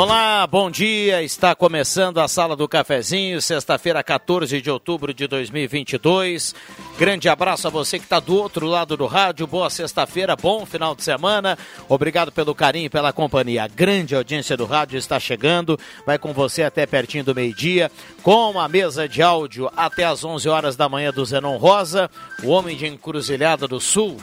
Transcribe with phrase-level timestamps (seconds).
[0.00, 1.24] Olá, bom dia.
[1.24, 6.54] Está começando a Sala do Cafezinho, sexta-feira, 14 de outubro de 2022.
[6.96, 9.44] Grande abraço a você que está do outro lado do rádio.
[9.44, 11.58] Boa sexta-feira, bom final de semana.
[11.88, 13.64] Obrigado pelo carinho e pela companhia.
[13.64, 15.76] A grande audiência do rádio está chegando.
[16.06, 17.90] Vai com você até pertinho do meio-dia,
[18.22, 22.08] com a mesa de áudio até às 11 horas da manhã do Zenon Rosa,
[22.44, 24.16] o homem de Encruzilhada do Sul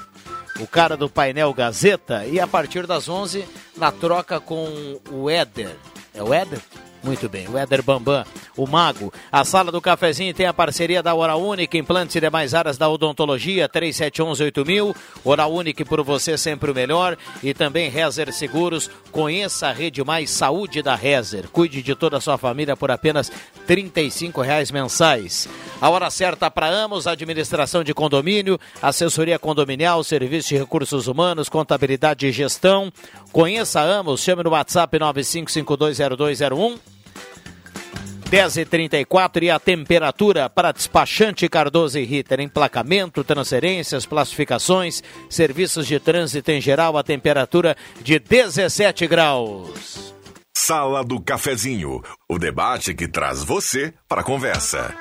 [0.60, 3.46] o cara do painel Gazeta, e a partir das 11
[3.78, 5.76] na troca com o Éder.
[6.14, 6.62] É o Éder?
[7.06, 8.26] Muito bem, o Éder Bambam,
[8.58, 9.14] o Mago.
[9.32, 12.90] A sala do cafezinho tem a parceria da Hora Única, implantes e demais áreas da
[12.90, 14.96] odontologia, 3711-8000.
[15.24, 17.16] Hora Única por você sempre o melhor.
[17.44, 18.90] E também Rezer Seguros.
[19.12, 21.48] Conheça a rede mais saúde da Rezer.
[21.52, 23.32] Cuide de toda a sua família por apenas
[23.68, 23.92] R$
[24.44, 25.48] reais mensais.
[25.80, 32.26] A hora certa para Amos, administração de condomínio, assessoria condominial, serviço de recursos humanos, contabilidade
[32.26, 32.92] e gestão.
[33.32, 36.95] Conheça Amos, chame no WhatsApp 95520201.
[38.36, 42.42] 10h34 e a temperatura para despachante Cardoso e Ritter.
[42.42, 50.14] Emplacamento, transferências, classificações, serviços de trânsito em geral, a temperatura de 17 graus.
[50.54, 54.94] Sala do Cafezinho, o debate que traz você para a conversa.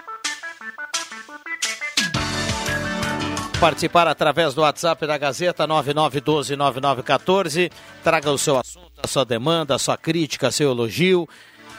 [3.59, 7.72] Participar através do WhatsApp da Gazeta 99129914.
[8.05, 11.28] Traga o seu assunto, a sua demanda, a sua crítica, seu elogio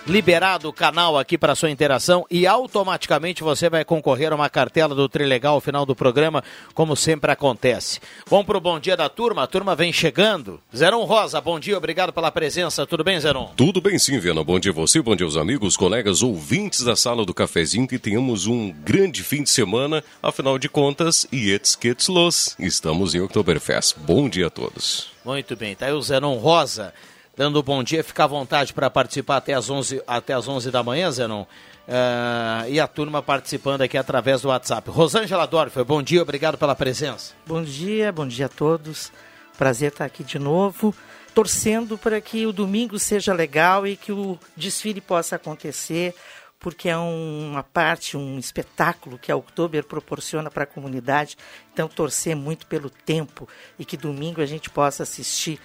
[0.07, 4.93] liberado o canal aqui para sua interação e automaticamente você vai concorrer a uma cartela
[4.93, 6.43] do Trilegal ao final do programa,
[6.73, 7.99] como sempre acontece.
[8.27, 10.61] Vamos para o bom dia da turma, a turma vem chegando.
[10.75, 12.85] Zeron Rosa, bom dia, obrigado pela presença.
[12.85, 13.51] Tudo bem, Zeron?
[13.55, 14.43] Tudo bem sim, Viana.
[14.43, 17.97] Bom dia a você, bom dia aos amigos, colegas, ouvintes da sala do cafezinho, que
[17.97, 20.03] tenhamos um grande fim de semana.
[20.21, 22.55] Afinal de contas, Jetzt geht's los.
[22.59, 23.95] Estamos em Oktoberfest.
[23.99, 25.11] Bom dia a todos.
[25.23, 26.93] Muito bem, tá aí o Zeron Rosa
[27.35, 28.03] dando bom dia.
[28.03, 31.43] Fica à vontade para participar até as 11, até as 11 da manhã, Zenon.
[31.43, 34.89] Uh, e a turma participando aqui através do WhatsApp.
[34.89, 37.33] Rosângela Dorfer, bom dia, obrigado pela presença.
[37.45, 39.11] Bom dia, bom dia a todos.
[39.55, 40.95] Prazer estar aqui de novo,
[41.33, 46.15] torcendo para que o domingo seja legal e que o desfile possa acontecer,
[46.59, 51.37] porque é uma parte, um espetáculo que a Oktober proporciona para a comunidade.
[51.71, 53.47] Então, torcer muito pelo tempo
[53.77, 55.59] e que domingo a gente possa assistir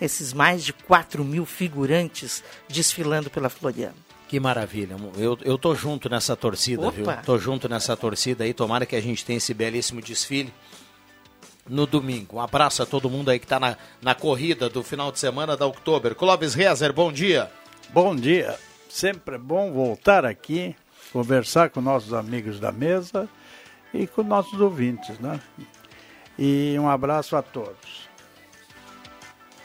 [0.00, 3.94] esses mais de 4 mil figurantes desfilando pela Floriana.
[4.28, 4.96] Que maravilha.
[5.16, 6.90] Eu, eu tô junto nessa torcida, Opa.
[6.90, 7.06] viu?
[7.24, 8.52] Tô junto nessa torcida aí.
[8.52, 10.52] Tomara que a gente tenha esse belíssimo desfile
[11.68, 12.36] no domingo.
[12.36, 15.56] Um abraço a todo mundo aí que está na, na corrida do final de semana
[15.56, 16.14] da Oktober.
[16.14, 17.50] Clóvis Rezer, bom dia.
[17.90, 18.58] Bom dia.
[18.88, 20.74] Sempre é bom voltar aqui,
[21.12, 23.28] conversar com nossos amigos da mesa
[23.92, 25.40] e com nossos ouvintes, né?
[26.38, 28.05] E um abraço a todos.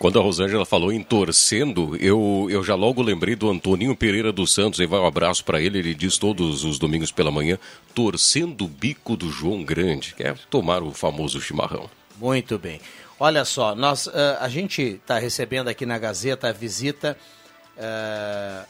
[0.01, 4.51] Quando a Rosângela falou em torcendo, eu, eu já logo lembrei do Antoninho Pereira dos
[4.51, 7.59] Santos, e vai um abraço para ele, ele diz todos os domingos pela manhã,
[7.93, 11.87] torcendo o bico do João Grande, que é tomar o famoso chimarrão.
[12.17, 12.81] Muito bem.
[13.19, 17.15] Olha só, nós, uh, a gente está recebendo aqui na Gazeta a visita
[17.77, 18.65] uh,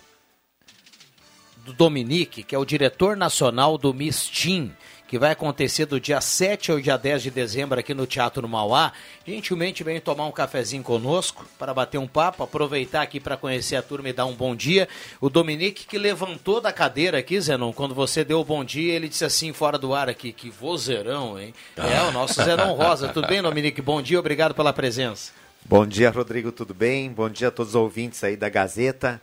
[1.63, 4.73] do Dominique, que é o diretor nacional do Mistim
[5.11, 8.93] que vai acontecer do dia 7 ao dia 10 de dezembro aqui no Teatro Mauá.
[9.27, 13.81] Gentilmente vem tomar um cafezinho conosco para bater um papo, aproveitar aqui para conhecer a
[13.81, 14.87] turma e dar um bom dia.
[15.19, 19.09] O Dominique que levantou da cadeira aqui, Zenon, quando você deu o bom dia, ele
[19.09, 21.53] disse assim fora do ar aqui, que vozeirão, hein?
[21.75, 23.09] É, o nosso Zenon Rosa.
[23.09, 23.81] Tudo bem, Dominique?
[23.81, 25.33] Bom dia, obrigado pela presença.
[25.65, 27.11] Bom dia, Rodrigo, tudo bem?
[27.11, 29.21] Bom dia a todos os ouvintes aí da Gazeta,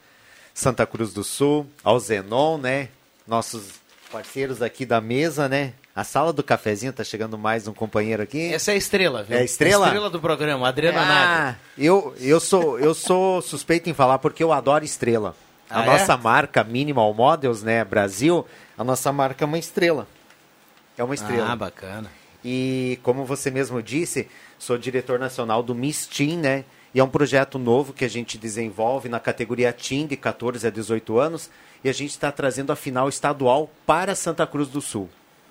[0.52, 2.90] Santa Cruz do Sul, ao Zenon, né?
[3.26, 5.72] Nossos parceiros aqui da mesa, né?
[5.94, 8.52] A sala do cafezinho tá chegando mais um companheiro aqui.
[8.52, 9.36] Essa é a estrela, viu?
[9.36, 9.86] É a estrela?
[9.86, 14.42] A estrela do programa, Adriana ah, eu, eu, sou, eu sou suspeito em falar porque
[14.42, 15.34] eu adoro estrela.
[15.68, 15.86] A Ah, é?
[15.86, 18.46] nossa marca Minimal Models, né, Brasil,
[18.76, 20.06] a nossa marca é uma estrela.
[20.96, 21.52] É uma estrela.
[21.52, 22.10] Ah, bacana.
[22.44, 24.28] E como você mesmo disse,
[24.58, 26.64] sou diretor nacional do Miss Teen, né?
[26.94, 30.70] E é um projeto novo que a gente desenvolve na categoria Teen de 14 a
[30.70, 31.50] 18 anos.
[31.82, 35.08] E a gente está trazendo a final estadual para Santa Cruz do Sul.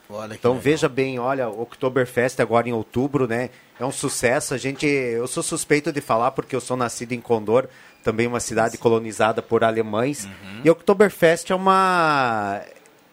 [0.10, 0.62] Olha Então legal.
[0.64, 3.50] veja bem, olha, o Oktoberfest agora em outubro, né?
[3.80, 4.54] É um sucesso.
[4.54, 7.68] A gente, eu sou suspeito de falar porque eu sou nascido em Condor,
[8.04, 10.26] também uma cidade colonizada por alemães.
[10.26, 10.62] Uhum.
[10.64, 12.62] E o Oktoberfest é uma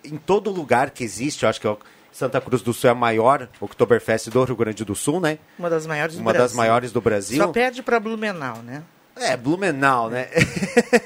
[0.05, 1.79] em todo lugar que existe, eu acho que o
[2.13, 5.39] Santa Cruz do Sul é a maior Oktoberfest do Rio Grande do Sul, né?
[5.59, 6.47] Uma das maiores do Uma Brasil.
[6.49, 7.39] das maiores do Brasil.
[7.43, 8.83] Só perde para Blumenau, né?
[9.17, 10.29] É, Blumenau, né?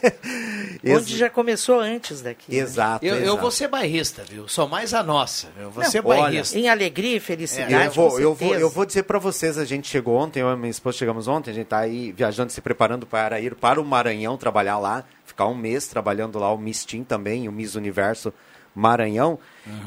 [0.87, 2.51] Onde já começou antes daqui.
[2.53, 2.59] né?
[2.59, 3.05] Exato.
[3.05, 3.41] Eu, eu exato.
[3.41, 4.49] vou ser bairrista, viu?
[4.49, 5.71] Sou mais a nossa, viu?
[5.71, 6.59] Vou Não, ser olha, bairrista.
[6.59, 9.65] Em alegria e felicidade, É, Eu vou, eu, vou, eu vou dizer para vocês, a
[9.65, 12.61] gente chegou ontem, eu e minha esposa chegamos ontem, a gente tá aí viajando, se
[12.61, 16.85] preparando para ir para o Maranhão trabalhar lá, ficar um mês trabalhando lá o Miss
[16.85, 18.33] Teen também, o Miss Universo
[18.75, 19.39] Maranhão.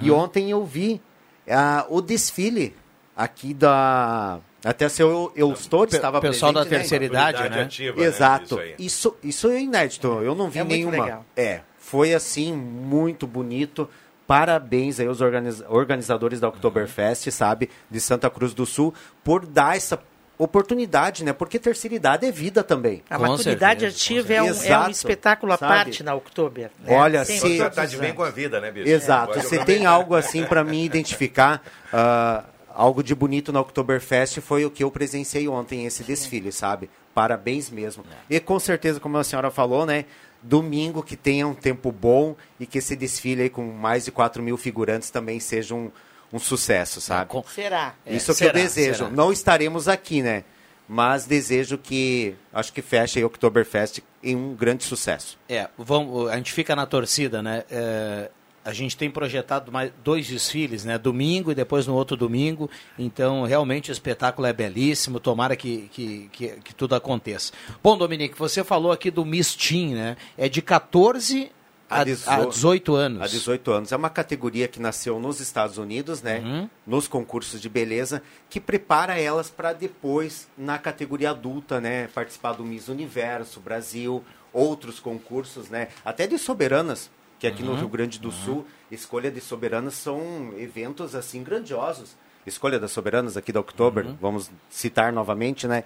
[0.02, 1.02] E ontem eu vi
[1.50, 2.76] ah, o desfile
[3.16, 4.40] aqui da...
[4.64, 6.80] Até seu Eustor Pe- estava pessoal da presente, né?
[6.80, 7.62] terceira idade, né?
[7.64, 8.06] ativa, né?
[8.06, 8.44] Exato.
[8.46, 8.76] Isso aí.
[8.78, 10.08] Isso, isso é inédito.
[10.22, 11.04] Eu não vi É muito nenhuma.
[11.06, 11.26] legal.
[11.36, 13.90] É, foi assim muito bonito.
[14.28, 18.94] Parabéns aí aos organiz- organizadores da Oktoberfest, sabe, de Santa Cruz do Sul,
[19.24, 20.00] por dar essa
[20.38, 21.34] oportunidade, né?
[21.34, 23.04] Porque terceira idade é vida também.
[23.10, 25.72] A Com maturidade certeza, ativa é um, é um espetáculo à sabe?
[25.74, 26.72] parte na Oktober.
[26.80, 26.96] né?
[26.98, 28.88] Olha, Sempre, se- Você tá de bem com a vida, né, bicho?
[28.90, 29.40] Exato.
[29.40, 31.62] Você eu tem algo assim para me identificar,
[31.94, 32.44] ah,
[32.76, 36.90] algo de bonito na Oktoberfest foi o que eu presenciei ontem, esse desfile, sabe?
[37.14, 38.04] Parabéns mesmo.
[38.30, 40.06] E com certeza, como a senhora falou, né?
[40.44, 44.42] Domingo que tenha um tempo bom e que esse desfile aí com mais de 4
[44.42, 45.92] mil figurantes também seja um,
[46.34, 47.30] um sucesso, sabe?
[47.30, 47.94] Com- Será?
[48.06, 48.98] É, Isso será, que eu desejo.
[49.06, 49.10] será.
[49.12, 50.44] Não estaremos aqui, né?
[50.88, 55.38] Mas desejo que, acho que feche aí o Oktoberfest em um grande sucesso.
[55.48, 57.64] É, vamos, a gente fica na torcida, né?
[57.72, 58.30] É,
[58.64, 60.98] a gente tem projetado mais dois desfiles, né?
[60.98, 62.70] Domingo e depois no outro domingo.
[62.98, 65.20] Então, realmente o espetáculo é belíssimo.
[65.20, 67.52] Tomara que, que, que, que tudo aconteça.
[67.84, 70.18] Bom, Dominique, você falou aqui do Miss Teen, né?
[70.38, 71.52] É de 14
[71.92, 73.22] a, A a 18 18 anos.
[73.22, 73.92] Há 18 anos.
[73.92, 76.40] É uma categoria que nasceu nos Estados Unidos, né?
[76.40, 76.70] Uhum.
[76.88, 82.08] Nos concursos de beleza, que prepara elas para depois, na categoria adulta, né?
[82.08, 84.24] Participar do Miss Universo, Brasil,
[84.54, 85.90] outros concursos, né?
[86.06, 87.10] Até de soberanas,
[87.42, 87.72] que aqui Uhum.
[87.72, 92.16] no Rio Grande do Sul, escolha de soberanas são eventos assim grandiosos.
[92.46, 94.18] Escolha das soberanas aqui da Oktober, Uhum.
[94.22, 95.84] vamos citar novamente, né?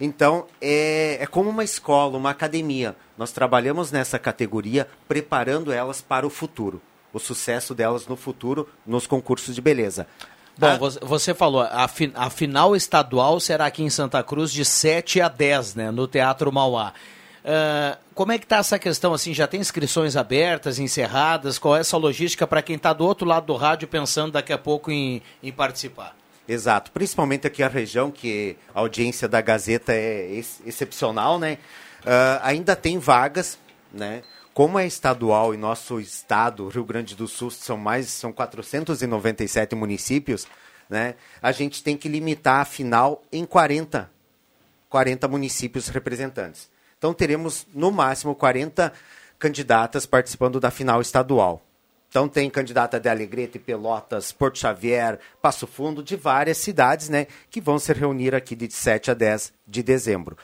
[0.00, 2.94] Então, é, é como uma escola, uma academia.
[3.18, 6.80] Nós trabalhamos nessa categoria preparando elas para o futuro.
[7.12, 10.06] O sucesso delas no futuro nos concursos de beleza.
[10.56, 14.52] Bom, Ah, você- você falou, a, fi- a final estadual será aqui em Santa Cruz
[14.52, 15.90] de 7 a 10, né?
[15.90, 16.92] No Teatro Mauá.
[17.44, 19.34] Ah, como é que está essa questão assim?
[19.34, 21.58] Já tem inscrições abertas, encerradas?
[21.58, 24.58] Qual é essa logística para quem está do outro lado do rádio pensando daqui a
[24.58, 26.16] pouco em, em participar?
[26.46, 31.58] Exato, principalmente aqui a região, que a audiência da Gazeta é ex- excepcional, né?
[32.04, 33.58] Ah, ainda tem vagas,
[33.92, 34.22] né?
[34.52, 40.46] Como é estadual e nosso estado, Rio Grande do Sul, são mais são 497 municípios,
[40.90, 41.14] né?
[41.40, 44.10] A gente tem que limitar a final em 40
[44.90, 46.68] 40 municípios representantes.
[47.02, 48.92] Então teremos no máximo 40
[49.36, 51.60] candidatas participando da final estadual.
[52.08, 57.60] Então tem candidata de Alegrete, Pelotas, Porto Xavier, Passo Fundo, de várias cidades, né, que
[57.60, 60.38] vão se reunir aqui de 7 a 10 de dezembro.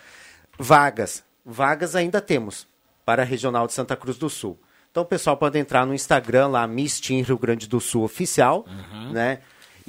[0.58, 2.66] Vagas, vagas ainda temos
[3.04, 4.58] para a Regional de Santa Cruz do Sul.
[4.90, 8.66] Então o pessoal pode entrar no Instagram lá, Miss Rio Grande do Sul oficial,
[9.12, 9.38] né?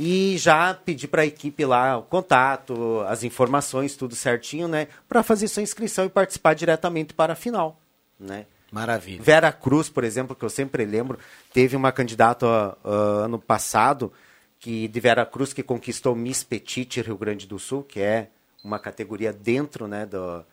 [0.02, 4.88] E já pedir para a equipe lá o contato, as informações, tudo certinho, né?
[5.10, 7.78] Para fazer sua inscrição e participar diretamente para a final,
[8.18, 8.46] né?
[8.72, 9.22] Maravilha.
[9.22, 11.20] Vera Cruz, por exemplo, que eu sempre lembro,
[11.52, 14.14] teve uma candidata ah, ano passado
[14.58, 18.30] que de Vera Cruz que conquistou Miss Petite Rio Grande do Sul, que é
[18.64, 20.46] uma categoria dentro né, do,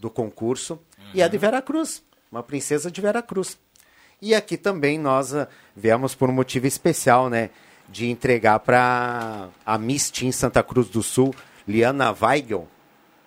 [0.00, 0.76] do concurso,
[1.14, 2.02] e é de Vera Cruz,
[2.32, 3.56] uma princesa de Vera Cruz.
[4.20, 7.50] E aqui também nós ah, viemos por um motivo especial, né,
[7.88, 11.34] de entregar para a Miss Teen Santa Cruz do Sul,
[11.66, 12.68] Liana Weigel,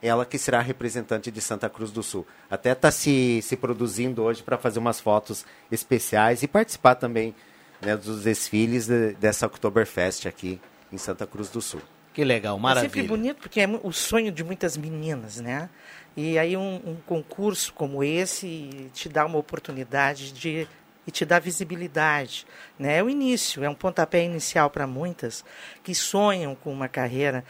[0.01, 2.25] ela que será representante de Santa Cruz do Sul.
[2.50, 7.36] Até está se, se produzindo hoje para fazer umas fotos especiais e participar também
[7.82, 10.60] né, dos desfiles de- dessa Oktoberfest aqui
[10.91, 11.82] em Santa Cruz do Sul.
[12.13, 13.08] Que legal, É sempre maravilha.
[13.08, 15.70] bonito, porque é o sonho de muitas meninas, né?
[16.18, 20.68] E aí um, um concurso como esse te dá uma oportunidade de
[21.05, 22.46] e te dá visibilidade.
[22.77, 22.98] Né?
[22.98, 25.43] É o início, é um pontapé inicial para muitas
[25.84, 27.43] que sonham com uma carreira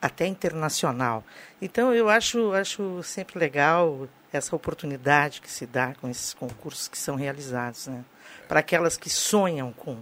[0.00, 1.24] até internacional.
[1.60, 6.98] Então eu acho, acho sempre legal essa oportunidade que se dá com esses concursos que
[6.98, 8.04] são realizados, né?
[8.46, 9.98] Para aquelas que sonham com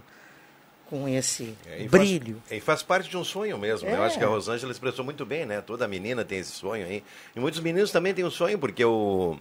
[0.89, 2.41] com esse é, e brilho.
[2.45, 3.87] Faz, e faz parte de um sonho mesmo.
[3.87, 3.91] É.
[3.91, 3.97] Né?
[3.97, 5.59] Eu acho que a Rosângela expressou muito bem, né?
[5.59, 7.03] Toda menina tem esse sonho aí.
[7.35, 9.37] E muitos meninos também têm um sonho, porque o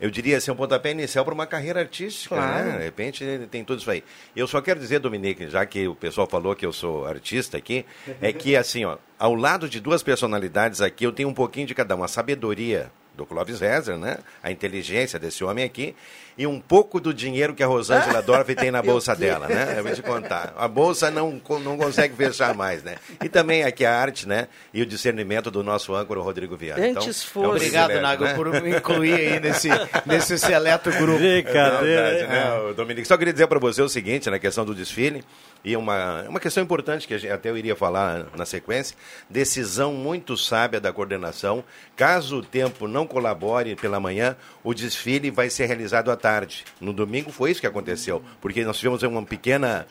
[0.00, 2.42] eu diria assim, um pontapé inicial para uma carreira artística, né?
[2.42, 2.66] claro.
[2.66, 2.78] né?
[2.78, 4.04] De repente tem tudo isso aí.
[4.34, 7.84] Eu só quero dizer, Dominique, já que o pessoal falou que eu sou artista aqui,
[8.20, 11.74] é que assim, ó, ao lado de duas personalidades aqui, eu tenho um pouquinho de
[11.74, 12.04] cada uma.
[12.04, 14.18] A sabedoria do Clóvis Rezer, né?
[14.42, 15.94] A inteligência desse homem aqui
[16.38, 19.74] e um pouco do dinheiro que a Rosângela Dorf tem na bolsa dela, né?
[19.78, 20.52] Eu vou te contar.
[20.56, 22.96] A bolsa não, não consegue fechar mais, né?
[23.24, 24.48] E também aqui a arte, né?
[24.72, 26.86] E o discernimento do nosso âncora, Rodrigo Viana.
[26.86, 28.34] Então, Antes então, é um Obrigado, Nago, né?
[28.34, 29.68] por me incluir aí nesse,
[30.04, 31.18] nesse seleto grupo.
[31.18, 32.26] Brincadeira.
[32.26, 32.74] Não, né?
[32.74, 35.24] Dominique, só queria dizer para você o seguinte, na questão do desfile,
[35.66, 38.96] e uma, uma questão importante que até eu iria falar na sequência,
[39.28, 41.64] decisão muito sábia da coordenação.
[41.96, 46.64] Caso o tempo não colabore pela manhã, o desfile vai ser realizado à tarde.
[46.80, 49.84] No domingo foi isso que aconteceu, porque nós tivemos uma pequena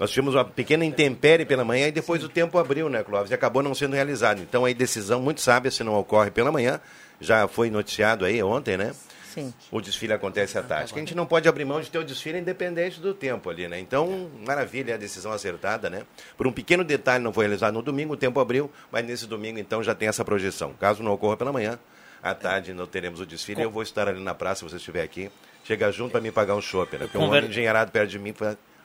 [0.00, 3.30] nós tivemos uma pequena intempérie pela manhã e depois o tempo abriu, né, Clóvis?
[3.30, 4.40] E acabou não sendo realizado.
[4.40, 6.80] Então, aí, decisão muito sábia, se não ocorre pela manhã,
[7.20, 8.94] já foi noticiado aí ontem, né?
[9.32, 9.54] Sim.
[9.70, 10.92] O desfile acontece à tarde.
[10.92, 13.68] Que a gente não pode abrir mão de ter o desfile independente do tempo ali,
[13.68, 13.78] né?
[13.78, 16.02] Então, maravilha, a decisão acertada, né?
[16.36, 19.58] Por um pequeno detalhe, não foi realizado no domingo, o tempo abriu, mas nesse domingo,
[19.58, 20.72] então, já tem essa projeção.
[20.74, 21.78] Caso não ocorra pela manhã,
[22.22, 23.56] à tarde não teremos o desfile.
[23.56, 23.62] Com...
[23.62, 25.30] Eu vou estar ali na praça, se você estiver aqui.
[25.64, 27.04] Chega junto para me pagar um chopp, né?
[27.04, 27.34] Porque Conver...
[27.34, 28.34] um homem engenheirado perto de mim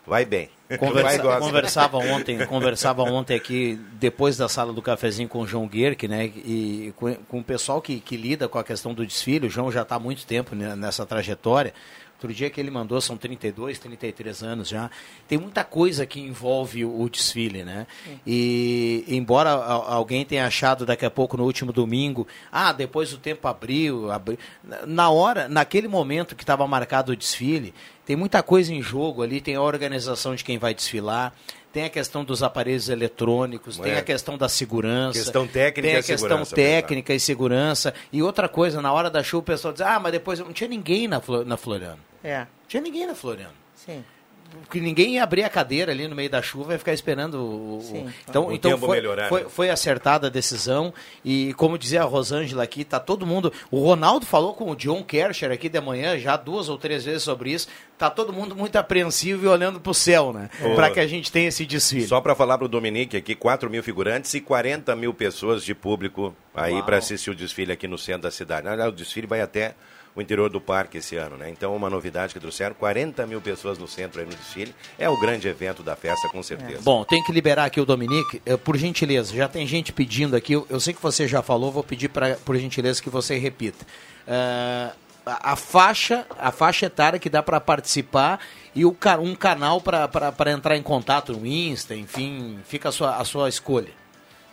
[0.06, 0.50] vai bem.
[0.80, 6.08] Conversa, conversava ontem, conversava ontem aqui depois da sala do cafezinho com o João Guerque,
[6.08, 6.26] né?
[6.26, 9.46] E com, com o pessoal que, que lida com a questão do desfile.
[9.46, 11.72] O João já está há muito tempo nessa trajetória.
[12.26, 14.90] Outro dia que ele mandou são 32, 33 anos já.
[15.28, 17.86] Tem muita coisa que envolve o, desfile, né?
[18.26, 23.48] E embora alguém tenha achado daqui a pouco no último domingo, ah, depois o tempo
[23.48, 24.40] abriu, abriu.
[24.88, 29.40] na hora, naquele momento que estava marcado o desfile, tem muita coisa em jogo ali,
[29.40, 31.32] tem a organização de quem vai desfilar,
[31.72, 34.00] tem a questão dos aparelhos eletrônicos, tem é.
[34.00, 35.20] a questão da segurança.
[35.20, 37.94] Questão técnica tem a questão técnica e segurança.
[38.12, 40.70] E outra coisa, na hora da chuva o pessoal diz, ah, mas depois não tinha
[40.70, 42.00] ninguém na, na Floriano.
[42.26, 42.48] É.
[42.68, 43.54] Tinha ninguém na Floriano.
[43.76, 44.04] Sim
[44.70, 47.82] que ninguém ia abrir a cadeira ali no meio da chuva e ficar esperando o,
[47.82, 48.10] Sim.
[48.28, 49.50] então, o então foi, melhorar, foi, né?
[49.50, 54.26] foi, acertada a decisão e como dizia a Rosângela aqui, tá todo mundo, o Ronaldo
[54.26, 57.68] falou com o John Kercher aqui de manhã já duas ou três vezes sobre isso,
[57.98, 60.50] tá todo mundo muito apreensivo e olhando para o céu, né?
[60.76, 62.08] Para que a gente tenha esse desfile.
[62.08, 65.74] Só para falar para o Dominique aqui, 4 mil figurantes e 40 mil pessoas de
[65.74, 68.68] público aí para assistir o desfile aqui no centro da cidade.
[68.68, 69.76] O desfile vai até
[70.16, 71.50] o interior do parque esse ano, né?
[71.50, 74.74] Então, uma novidade que trouxeram, 40 mil pessoas no centro aí no desfile.
[74.98, 76.80] É o grande evento da festa, com certeza.
[76.80, 76.82] É.
[76.82, 78.42] Bom, tem que liberar aqui o Dominique.
[78.64, 82.08] Por gentileza, já tem gente pedindo aqui, eu sei que você já falou, vou pedir
[82.08, 83.86] pra, por gentileza que você repita.
[84.26, 84.96] Uh,
[85.26, 88.40] a faixa, a faixa etária que dá para participar
[88.74, 93.26] e o, um canal para entrar em contato no Insta, enfim, fica a sua, a
[93.26, 93.92] sua escolha.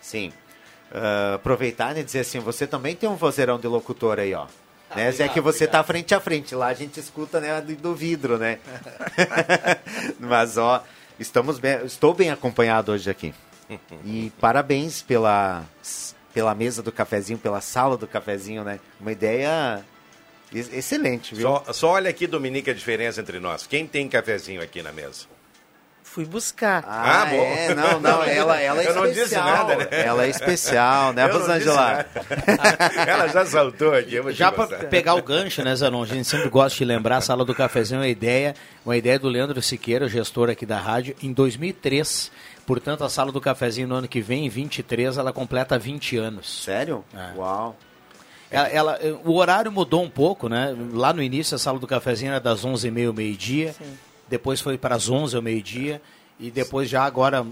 [0.00, 0.32] Sim.
[0.90, 4.46] Uh, aproveitar e dizer assim, você também tem um vozeirão de locutor aí, ó.
[4.92, 5.08] Ah, né?
[5.08, 6.54] Obrigado, é que você está frente a frente.
[6.54, 8.58] Lá a gente escuta né, do vidro, né?
[10.20, 10.84] Mas, ó,
[11.18, 13.34] estamos bem, estou bem acompanhado hoje aqui.
[14.04, 15.64] E parabéns pela,
[16.34, 18.78] pela mesa do cafezinho, pela sala do cafezinho, né?
[19.00, 19.82] Uma ideia
[20.52, 21.48] excelente, viu?
[21.48, 23.66] Só, só olha aqui, Dominique, a diferença entre nós.
[23.66, 25.31] Quem tem cafezinho aqui na mesa?
[26.12, 26.84] Fui buscar.
[26.86, 27.42] Ah, ah bom.
[27.42, 29.04] É, não, não, ela, ela é Eu especial.
[29.04, 29.86] não disse nada, né?
[29.90, 32.06] Ela é especial, né, Rosângela?
[33.06, 34.20] ela já saltou aqui.
[34.32, 36.02] já para pegar o gancho, né, Zanon?
[36.02, 38.54] A gente sempre gosta de lembrar, a Sala do Cafezinho é uma ideia,
[38.84, 42.30] uma ideia do Leandro Siqueira, gestor aqui da rádio, em 2003.
[42.66, 46.62] Portanto, a Sala do Cafezinho no ano que vem, em 23, ela completa 20 anos.
[46.62, 47.02] Sério?
[47.14, 47.38] É.
[47.38, 47.74] Uau.
[48.50, 50.76] Ela, ela, o horário mudou um pouco, né?
[50.92, 53.74] Lá no início, a Sala do Cafezinho era das 11h30 ao meio-dia.
[54.32, 56.00] Depois foi para as 11 ao meio-dia
[56.40, 57.46] e depois já agora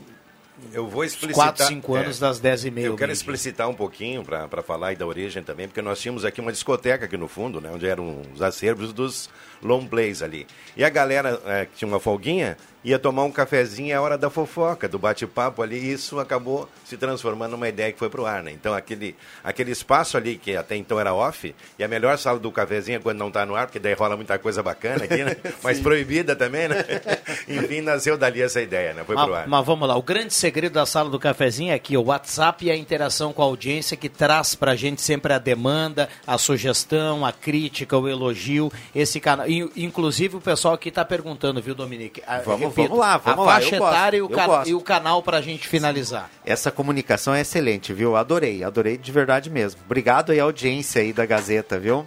[0.72, 1.48] eu vou explicitar.
[1.48, 2.86] 4, 5 anos é, das 10 e meia.
[2.86, 6.40] Eu quero explicitar um pouquinho para falar aí da origem também, porque nós tínhamos aqui
[6.40, 9.28] uma discoteca aqui no fundo, né, onde eram os acervos dos
[9.62, 10.46] long plays ali.
[10.76, 14.16] E a galera é, que tinha uma folguinha ia tomar um cafezinho, é a hora
[14.16, 18.24] da fofoca, do bate-papo ali, e isso acabou se transformando numa ideia que foi pro
[18.24, 18.52] ar, né?
[18.52, 19.14] Então aquele,
[19.44, 23.00] aquele espaço ali, que até então era off, e a melhor sala do cafezinho é
[23.00, 25.36] quando não tá no ar, porque daí rola muita coisa bacana aqui, né?
[25.62, 26.84] Mas proibida também, né?
[27.46, 29.04] Enfim, nasceu dali essa ideia, né?
[29.04, 29.42] Foi pro ar.
[29.42, 32.64] Mas, mas vamos lá, o grande segredo da sala do cafezinho é aqui, o WhatsApp
[32.64, 37.26] e a interação com a audiência que traz pra gente sempre a demanda, a sugestão,
[37.26, 39.46] a crítica, o elogio, esse canal.
[39.76, 42.22] Inclusive o pessoal aqui tá perguntando, viu, Dominique?
[42.44, 43.52] Vamos, vamos lá, vamos a lá.
[43.54, 44.68] faixa etária e o, eu ca- gosto.
[44.70, 46.30] e o canal pra gente finalizar.
[46.44, 48.16] Essa comunicação é excelente, viu?
[48.16, 49.80] Adorei, adorei de verdade mesmo.
[49.84, 52.06] Obrigado aí à audiência aí da Gazeta, viu?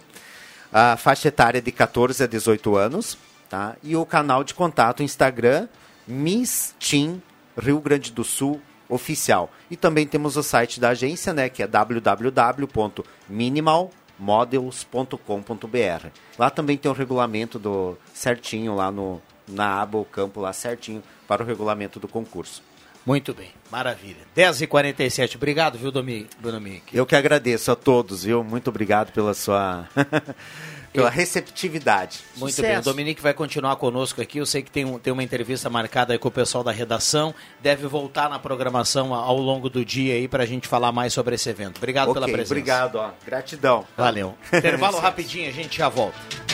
[0.72, 3.16] A faixa etária é de 14 a 18 anos,
[3.48, 3.76] tá?
[3.82, 5.68] E o canal de contato Instagram
[6.06, 7.22] Miss Team
[7.58, 9.50] Rio Grande do Sul oficial.
[9.70, 11.66] E também temos o site da agência, né, que é
[14.18, 16.06] www.minimalmodels.com.br.
[16.38, 21.02] Lá também tem o regulamento do certinho lá no na aba o campo lá certinho
[21.28, 22.62] para o regulamento do concurso.
[23.04, 24.16] Muito bem, maravilha.
[24.34, 26.96] 10h47, obrigado, viu, Domi- Dominique?
[26.96, 28.42] Eu que agradeço a todos, viu?
[28.42, 29.86] Muito obrigado pela sua
[30.94, 32.20] pela receptividade.
[32.36, 32.68] Muito Sucesso.
[32.72, 34.38] bem, o Dominique vai continuar conosco aqui.
[34.38, 37.34] Eu sei que tem, um- tem uma entrevista marcada aí com o pessoal da redação.
[37.60, 41.34] Deve voltar na programação ao longo do dia aí para a gente falar mais sobre
[41.34, 41.78] esse evento.
[41.78, 42.52] Obrigado Ok, pela presença.
[42.54, 43.10] obrigado, ó.
[43.26, 43.84] Gratidão.
[43.96, 44.34] Valeu.
[44.54, 46.53] Intervalo rapidinho, a gente já volta.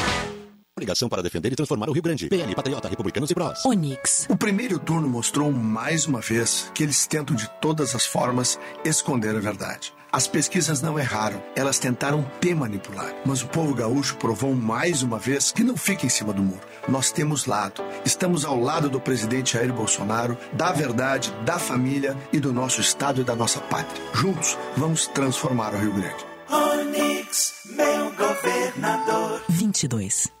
[0.81, 2.27] Ligação para defender e transformar o Rio Grande.
[2.27, 3.63] PL, Patriota, Republicanos e Prós.
[3.65, 4.25] Onix.
[4.27, 9.35] O primeiro turno mostrou mais uma vez que eles tentam de todas as formas esconder
[9.35, 9.93] a verdade.
[10.11, 13.13] As pesquisas não erraram, elas tentaram te manipular.
[13.25, 16.67] Mas o povo gaúcho provou mais uma vez que não fica em cima do muro.
[16.89, 17.81] Nós temos lado.
[18.03, 23.21] Estamos ao lado do presidente Jair Bolsonaro, da verdade, da família e do nosso estado
[23.21, 24.03] e da nossa pátria.
[24.13, 26.25] Juntos, vamos transformar o Rio Grande.
[26.49, 29.43] Onix, meu governador.
[29.47, 30.40] 22.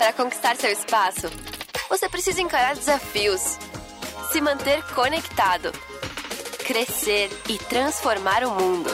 [0.00, 1.30] Para conquistar seu espaço,
[1.90, 3.58] você precisa encarar desafios,
[4.32, 5.70] se manter conectado,
[6.66, 8.90] crescer e transformar o mundo.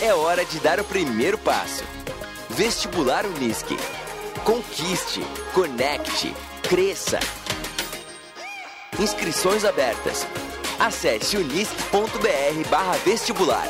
[0.00, 1.84] É hora de dar o primeiro passo.
[2.48, 3.76] Vestibular Unisque.
[4.42, 5.20] Conquiste,
[5.52, 7.20] conecte, cresça.
[8.98, 10.26] Inscrições abertas.
[10.80, 13.68] Acesse unisque.br barra vestibular.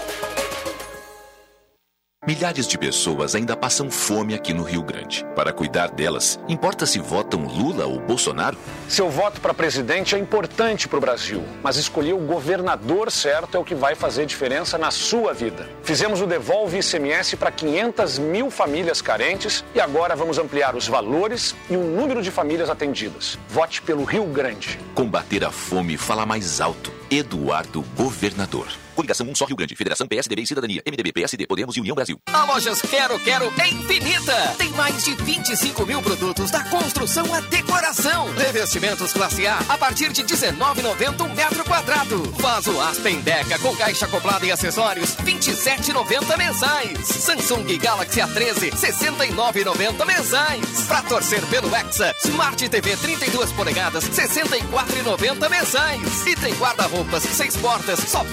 [2.26, 5.24] Milhares de pessoas ainda passam fome aqui no Rio Grande.
[5.36, 8.58] Para cuidar delas, importa se votam Lula ou Bolsonaro?
[8.88, 13.60] Seu voto para presidente é importante para o Brasil, mas escolher o governador certo é
[13.60, 15.68] o que vai fazer diferença na sua vida.
[15.84, 21.54] Fizemos o Devolve ICMS para 500 mil famílias carentes e agora vamos ampliar os valores
[21.70, 23.38] e o número de famílias atendidas.
[23.48, 24.80] Vote pelo Rio Grande.
[24.96, 26.92] Combater a fome fala mais alto.
[27.08, 28.66] Eduardo Governador.
[28.96, 32.18] Coligação 1 Só Rio Grande, Federação PSDB e Cidadania, MDB, PSD, Podemos e União Brasil.
[32.32, 34.54] A Lojas Quero Quero é infinita.
[34.56, 38.32] Tem mais de 25 mil produtos da construção à decoração.
[38.34, 42.22] Revestimentos classe A a partir de 19,90 um metro quadrado.
[42.38, 47.06] Vaso Aspen Deca com caixa acoplada e acessórios 27,90 mensais.
[47.06, 50.82] Samsung Galaxy A13 69,90 mensais.
[50.86, 56.26] Pra torcer pelo Hexa, Smart TV 32 polegadas 64,90 mensais.
[56.26, 58.24] E tem guarda-roupas seis portas só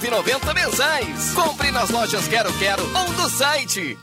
[0.00, 1.34] 29,90 mensais.
[1.34, 3.98] Compre nas lojas Quero Quero ou no site.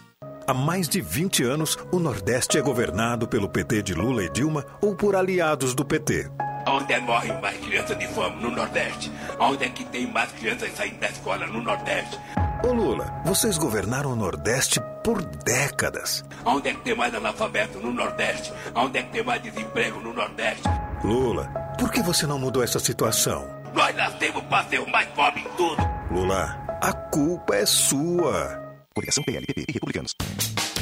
[0.47, 4.63] Há mais de 20 anos, o Nordeste é governado pelo PT de Lula e Dilma
[4.79, 6.29] ou por aliados do PT.
[6.67, 8.41] Onde é que morrem mais crianças de fome?
[8.41, 9.11] No Nordeste.
[9.39, 11.47] Onde é que tem mais crianças saindo da escola?
[11.47, 12.19] No Nordeste.
[12.63, 16.23] Ô Lula, vocês governaram o Nordeste por décadas.
[16.43, 17.79] Onde é que tem mais analfabeto?
[17.79, 18.51] No Nordeste.
[18.75, 19.99] Onde é que tem mais desemprego?
[19.99, 20.63] No Nordeste.
[21.03, 21.45] Lula,
[21.77, 23.47] por que você não mudou essa situação?
[23.75, 25.83] Nós nascemos para ser o mais pobre em tudo.
[26.09, 28.63] Lula, a culpa é sua.
[28.93, 30.15] Coligação PLPP e Republicanos.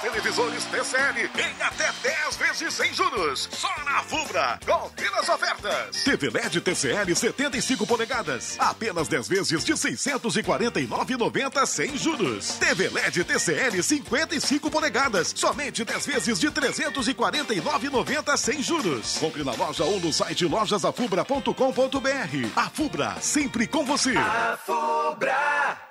[0.00, 3.48] televisores TCL em até 10 vezes sem juros.
[3.52, 4.58] Só na Fubra.
[4.64, 6.02] Confira as ofertas.
[6.04, 8.56] TV LED TCL 75 polegadas.
[8.58, 12.58] Apenas 10 vezes de 649,90 sem juros.
[12.58, 15.32] TV LED TCL 55 polegadas.
[15.36, 19.18] Somente 10 vezes de 349,90 sem juros.
[19.18, 22.50] Compre na loja ou no site lojasafubra.com.br.
[22.56, 24.16] A Fubra, sempre com você.
[24.16, 25.89] A Fubra.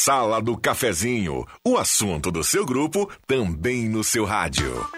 [0.00, 4.88] Sala do Cafezinho, o assunto do seu grupo também no seu rádio.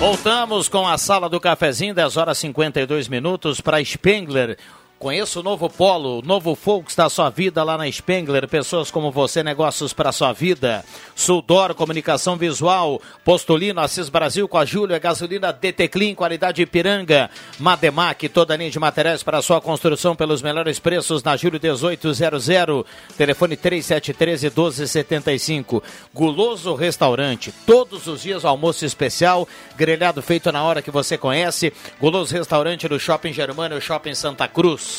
[0.00, 4.58] Voltamos com a sala do cafezinho, 10 horas 52 minutos para Spengler.
[5.02, 8.46] Conheça o novo Polo, o novo Volks da sua vida lá na Spengler.
[8.46, 10.84] Pessoas como você, negócios para sua vida.
[11.16, 13.02] Sudor, comunicação visual.
[13.24, 15.00] Postulino, Assis Brasil com a Júlia.
[15.00, 17.28] Gasolina DT Clean, qualidade Ipiranga.
[17.58, 22.84] Mademac, toda linha de materiais para sua construção pelos melhores preços na Júlio 1800.
[23.18, 25.82] Telefone 3713 1275.
[26.14, 27.52] Guloso Restaurante.
[27.66, 29.48] Todos os dias almoço especial.
[29.76, 31.72] Grelhado feito na hora que você conhece.
[32.00, 34.91] Guloso Restaurante no Shopping Germano, Shopping Santa Cruz.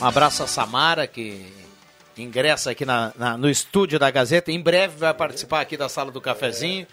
[0.00, 1.52] Um abraço a Samara, que
[2.16, 4.52] ingressa aqui na, na- no estúdio da Gazeta.
[4.52, 6.86] Em breve vai participar aqui da sala do cafezinho.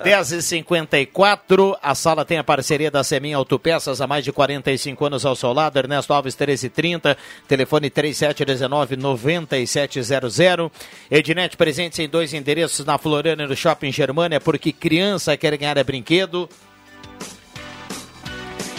[0.00, 5.34] 10h54, a sala tem a parceria da Semin Autopeças há mais de 45 anos ao
[5.34, 5.76] seu lado.
[5.78, 7.16] Ernesto Alves 1330,
[7.48, 10.70] telefone 3719-9700.
[11.10, 15.76] Ednet presentes em dois endereços na Floriana e no Shopping Germânia, porque criança quer ganhar
[15.76, 16.48] é brinquedo.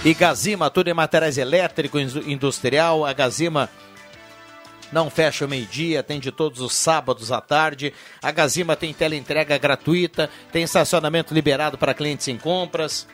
[0.06, 3.04] E Gazima, tudo em materiais elétricos, industrial.
[3.04, 3.68] A Gazima
[4.92, 7.92] não fecha o meio-dia, atende todos os sábados à tarde.
[8.22, 13.08] A Gazima tem teleentrega gratuita, tem estacionamento liberado para clientes em compras.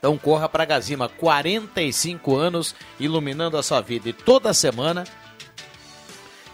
[0.00, 4.08] Então corra para a Gazima, 45 anos iluminando a sua vida.
[4.08, 5.04] E toda semana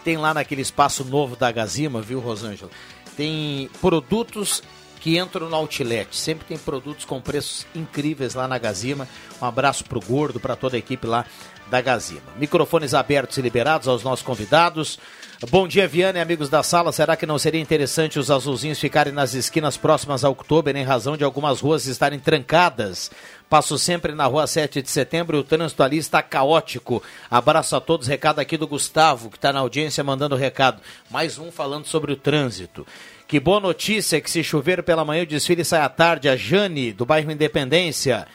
[0.03, 2.69] tem lá naquele espaço novo da Gazima, viu, Rosângela?
[3.17, 4.61] Tem produtos
[5.05, 6.07] que entram no outlet.
[6.17, 9.07] Sempre tem produtos com preços incríveis lá na Gazima.
[9.39, 11.27] Um abraço pro Gordo, para toda a equipe lá
[11.69, 12.23] da Gazima.
[12.39, 14.97] Microfones abertos e liberados aos nossos convidados.
[15.51, 16.91] Bom dia, Viana e amigos da sala.
[16.91, 21.15] Será que não seria interessante os azulzinhos ficarem nas esquinas próximas a outubro em razão
[21.15, 23.11] de algumas ruas estarem trancadas?
[23.47, 27.03] Passo sempre na rua 7 de setembro e o trânsito ali está caótico.
[27.29, 28.07] Abraço a todos.
[28.07, 30.81] Recado aqui do Gustavo, que está na audiência mandando recado.
[31.11, 32.87] Mais um falando sobre o trânsito.
[33.27, 36.29] Que boa notícia que se chover pela manhã o desfile sai à tarde.
[36.29, 38.27] A Jane, do bairro Independência.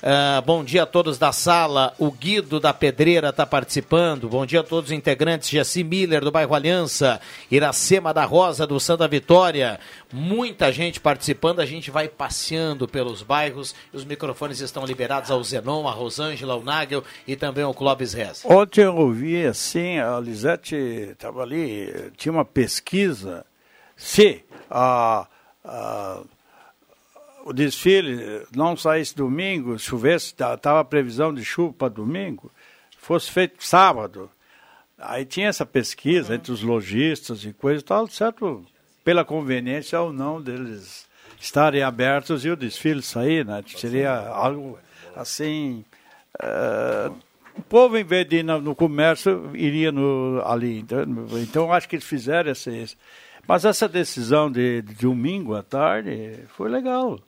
[0.00, 1.92] Ah, bom dia a todos da sala.
[1.98, 4.28] O Guido da Pedreira está participando.
[4.28, 5.50] Bom dia a todos os integrantes.
[5.50, 7.20] Jaci Miller do bairro Aliança.
[7.50, 9.80] Iracema da Rosa do Santa Vitória.
[10.12, 11.58] Muita gente participando.
[11.58, 13.74] A gente vai passeando pelos bairros.
[13.92, 18.44] Os microfones estão liberados ao Zenon, a Rosângela, ao Nagel e também ao Clóvis Rez.
[18.44, 23.44] Ontem eu ouvi assim, a Lisete estava ali, tinha uma pesquisa
[23.98, 25.26] se a,
[25.64, 26.22] a-
[27.44, 32.50] o desfile não saísse domingo, chovesse, estava previsão de chuva para domingo,
[32.98, 34.30] fosse feito sábado.
[34.98, 38.64] Aí tinha essa pesquisa entre os lojistas e coisa e tal, certo?
[39.04, 41.06] Pela conveniência ou não deles
[41.40, 43.62] estarem abertos e o desfile sair, né?
[43.76, 44.78] Seria algo
[45.16, 45.84] assim.
[46.42, 47.10] eh,
[47.56, 50.78] o povo, em vez de ir no comércio, iria no, ali.
[50.80, 50.98] Então,
[51.42, 52.70] então, acho que eles fizeram esse.
[52.70, 52.96] esse-
[53.48, 57.18] Mas essa decisão de, de domingo à tarde foi legal.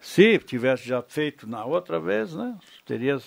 [0.00, 2.56] Se tivesse já feito na outra vez, né?
[2.86, 3.18] Teria,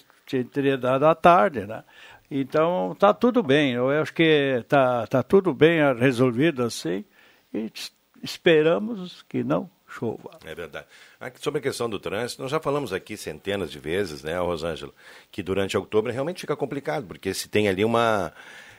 [0.51, 1.83] teria dado à tarde, né?
[2.31, 3.73] Então, tá tudo bem.
[3.73, 7.05] Eu acho que tá, tá tudo bem resolvido assim.
[7.53, 7.91] E es-
[8.23, 10.31] esperamos que não chova.
[10.45, 10.87] É verdade.
[11.19, 14.93] Aqui, sobre a questão do trânsito, nós já falamos aqui centenas de vezes, né, Rosângela,
[15.31, 18.31] que durante outubro realmente fica complicado, porque se tem ali uma.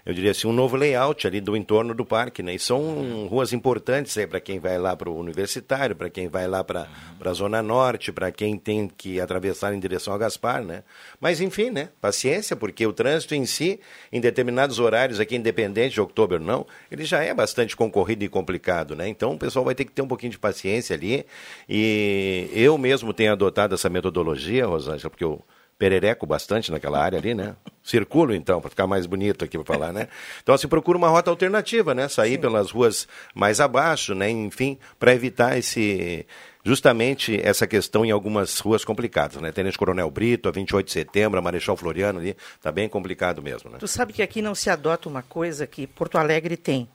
[0.04, 2.54] Eu diria assim, um novo layout ali do entorno do parque, né?
[2.54, 6.48] E são ruas importantes aí para quem vai lá para o universitário, para quem vai
[6.48, 6.88] lá para
[7.24, 10.82] a Zona Norte, para quem tem que atravessar em direção a Gaspar, né?
[11.20, 11.90] Mas enfim, né?
[12.00, 16.66] Paciência, porque o trânsito em si, em determinados horários aqui, independente de outubro ou não,
[16.90, 19.08] ele já é bastante concorrido e complicado, né?
[19.08, 21.26] Então o pessoal vai ter que ter um pouquinho de paciência ali.
[21.68, 25.42] E eu mesmo tenho adotado essa metodologia, Rosângela, porque eu
[25.80, 27.56] perereco bastante naquela área ali, né?
[27.82, 30.08] Circulo então, para ficar mais bonito aqui para falar, né?
[30.42, 32.06] Então se procura uma rota alternativa, né?
[32.06, 32.40] Sair Sim.
[32.42, 34.28] pelas ruas mais abaixo, né?
[34.28, 36.26] Enfim, para evitar esse
[36.62, 39.50] justamente essa questão em algumas ruas complicadas, né?
[39.52, 43.70] Tenente Coronel Brito, a 28 de setembro, a Marechal Floriano ali, tá bem complicado mesmo,
[43.70, 43.78] né?
[43.78, 46.86] Tu sabe que aqui não se adota uma coisa que Porto Alegre tem,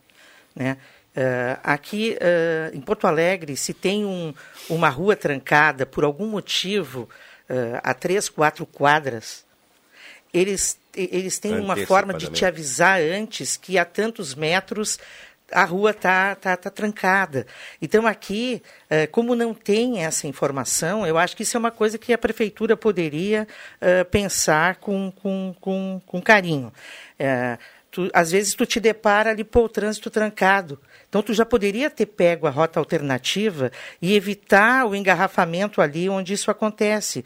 [0.55, 0.77] né?
[1.17, 4.31] Uh, aqui uh, em Porto Alegre, se tem um,
[4.69, 7.09] uma rua trancada por algum motivo,
[7.49, 9.45] uh, a três, quatro quadras,
[10.33, 14.99] eles, eles têm uma forma de te avisar antes que a tantos metros
[15.51, 17.45] a rua está tá, tá trancada.
[17.81, 21.97] Então, aqui, uh, como não tem essa informação, eu acho que isso é uma coisa
[21.97, 23.47] que a prefeitura poderia
[23.81, 26.73] uh, pensar com, com, com, com carinho.
[27.19, 27.57] Uh,
[27.95, 30.77] tu, às vezes, tu te depara ali, pô, o trânsito trancado.
[31.07, 36.33] Então, tu já poderia ter pego a rota alternativa e evitar o engarrafamento ali onde
[36.33, 37.23] isso acontece.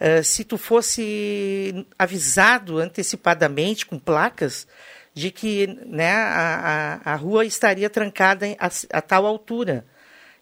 [0.00, 4.68] Uh, se tu fosse avisado antecipadamente com placas
[5.12, 9.84] de que né, a, a, a rua estaria trancada a, a, tal altura.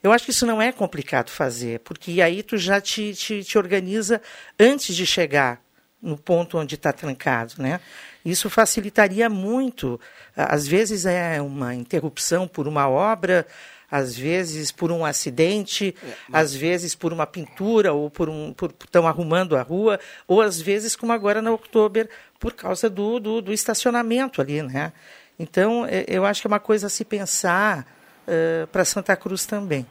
[0.03, 3.57] Eu acho que isso não é complicado fazer, porque aí tu já te, te, te
[3.57, 4.21] organiza
[4.59, 5.62] antes de chegar
[6.02, 7.80] no ponto onde está trancado, né?
[8.24, 10.00] Isso facilitaria muito.
[10.36, 13.46] Às vezes é uma interrupção por uma obra,
[13.90, 16.42] às vezes por um acidente, é, mas...
[16.42, 20.60] às vezes por uma pintura ou por um por estão arrumando a rua, ou às
[20.60, 22.08] vezes como agora na outubro
[22.38, 24.92] por causa do, do, do estacionamento ali, né?
[25.38, 27.86] Então é, eu acho que é uma coisa a se pensar
[28.26, 29.86] uh, para Santa Cruz também.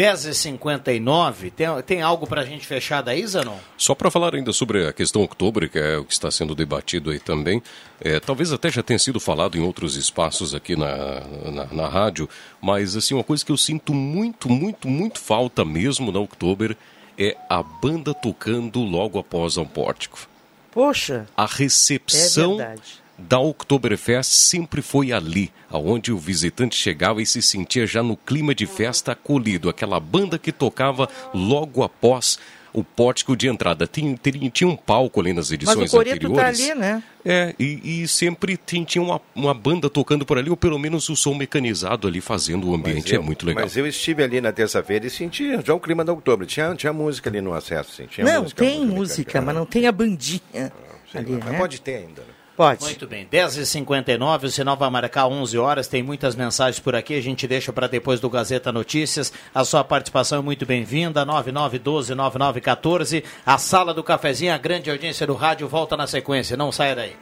[0.00, 3.58] 10h59, tem, tem algo para a gente fechar daí, Zanon?
[3.76, 7.10] Só para falar ainda sobre a questão outubro, que é o que está sendo debatido
[7.10, 7.62] aí também,
[8.00, 11.20] é, talvez até já tenha sido falado em outros espaços aqui na,
[11.52, 12.26] na, na, rádio,
[12.62, 16.74] mas assim, uma coisa que eu sinto muito, muito, muito falta mesmo na outubro
[17.18, 20.26] é a banda tocando logo após o pórtico.
[20.72, 21.26] Poxa!
[21.36, 22.76] A recepção é
[23.20, 28.54] da Oktoberfest sempre foi ali, aonde o visitante chegava e se sentia já no clima
[28.54, 32.38] de festa acolhido, aquela banda que tocava logo após
[32.72, 33.86] o pórtico de entrada.
[33.86, 36.58] Tinha, tinha, tinha um palco ali nas edições Mas o anteriores.
[36.58, 37.02] Tá ali, né?
[37.24, 41.08] É, e, e sempre tinha, tinha uma, uma, banda tocando por ali, ou pelo menos
[41.08, 43.14] o som mecanizado ali fazendo o ambiente.
[43.14, 43.64] Eu, é muito legal.
[43.64, 46.46] Mas eu estive ali na terça-feira e senti já o clima da outubro.
[46.46, 48.06] Tinha, tinha música ali no acesso, sim.
[48.06, 50.40] Tinha não, música, tem música, música mas não tem a bandinha.
[50.54, 51.58] Ah, ali, mas né?
[51.58, 52.29] pode ter ainda, né?
[52.60, 52.84] Pode.
[52.84, 53.26] Muito bem.
[53.26, 55.88] 10h59, o sinal vai marcar 11 horas.
[55.88, 57.14] Tem muitas mensagens por aqui.
[57.14, 59.32] A gente deixa para depois do Gazeta Notícias.
[59.54, 61.24] A sua participação é muito bem-vinda.
[61.24, 63.24] 9912-9914.
[63.46, 66.54] A sala do cafezinho, a grande audiência do rádio, volta na sequência.
[66.54, 67.16] Não saia daí.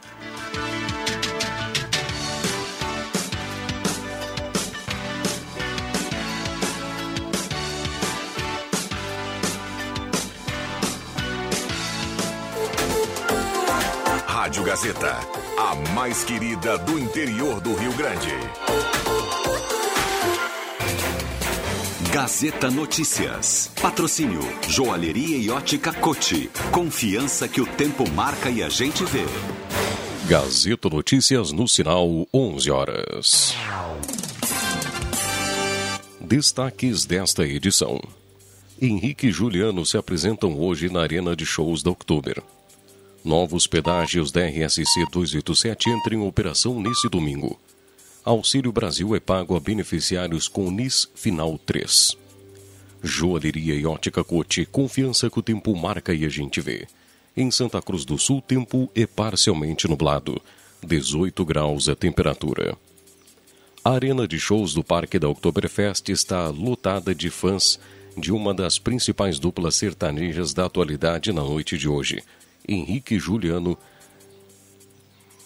[14.49, 15.15] Rádio Gazeta,
[15.59, 18.31] a mais querida do interior do Rio Grande.
[22.11, 23.69] Gazeta Notícias.
[23.79, 26.49] Patrocínio Joalheria e Ótica Cote.
[26.71, 29.23] Confiança que o tempo marca e a gente vê.
[30.27, 33.55] Gazeta Notícias no sinal 11 horas.
[36.19, 38.01] Destaques desta edição.
[38.81, 42.41] Henrique e Juliano se apresentam hoje na Arena de Shows da Oktober.
[43.23, 47.59] Novos pedágios da RSC 287 entram em operação nesse domingo.
[48.23, 52.17] Auxílio Brasil é pago a beneficiários com NIS Final 3.
[53.03, 56.87] Joalheria e ótica Cote, confiança que o tempo marca e a gente vê.
[57.35, 60.41] Em Santa Cruz do Sul, tempo é parcialmente nublado.
[60.85, 62.77] 18 graus a temperatura.
[63.83, 67.79] A arena de shows do Parque da Oktoberfest está lotada de fãs
[68.17, 72.21] de uma das principais duplas sertanejas da atualidade na noite de hoje,
[72.69, 73.75] Henrique Juliano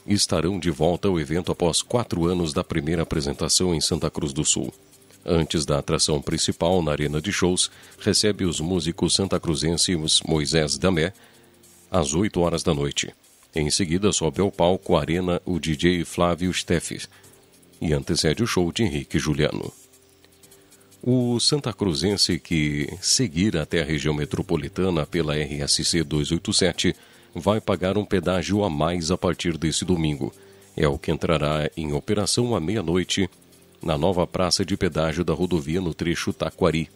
[0.06, 4.44] estarão de volta ao evento após quatro anos da primeira apresentação em Santa Cruz do
[4.44, 4.74] Sul.
[5.26, 11.14] Antes da atração principal na arena de shows, recebe os músicos santacruzenses Moisés Damé
[11.90, 13.14] às 8 horas da noite.
[13.56, 17.08] Em seguida, sobe ao palco a arena o DJ Flávio Steffes
[17.80, 19.72] e antecede o show de Henrique Juliano.
[21.02, 26.96] O Santa Cruzense que seguir até a região metropolitana pela RSC 287
[27.34, 30.34] vai pagar um pedágio a mais a partir desse domingo.
[30.76, 33.30] É o que entrará em operação à meia-noite
[33.82, 36.90] na nova praça de pedágio da rodovia no trecho Taquari.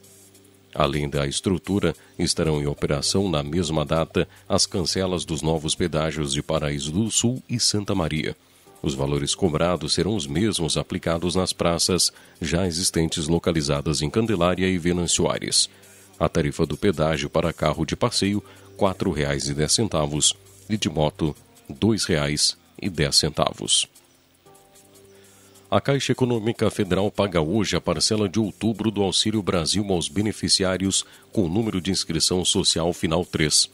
[0.73, 6.41] Além da estrutura, estarão em operação na mesma data as cancelas dos novos pedágios de
[6.41, 8.35] Paraíso do Sul e Santa Maria.
[8.81, 14.77] Os valores cobrados serão os mesmos aplicados nas praças já existentes localizadas em Candelária e
[14.77, 15.69] Venâncio Aires.
[16.19, 18.43] A tarifa do pedágio para carro de passeio
[18.77, 20.35] R$ 4,10
[20.69, 21.35] e de moto
[21.69, 23.87] R$ 2,10.
[25.69, 31.05] A Caixa Econômica Federal paga hoje a parcela de outubro do Auxílio Brasil aos beneficiários
[31.33, 33.69] com número de inscrição social final 3.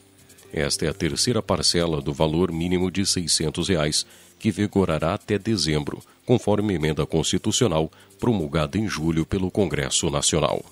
[0.51, 4.05] Esta é a terceira parcela do valor mínimo de 600 reais,
[4.39, 10.65] que vigorará até dezembro, conforme emenda constitucional promulgada em julho pelo Congresso Nacional.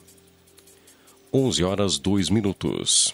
[1.33, 3.13] 11 horas 2 minutos.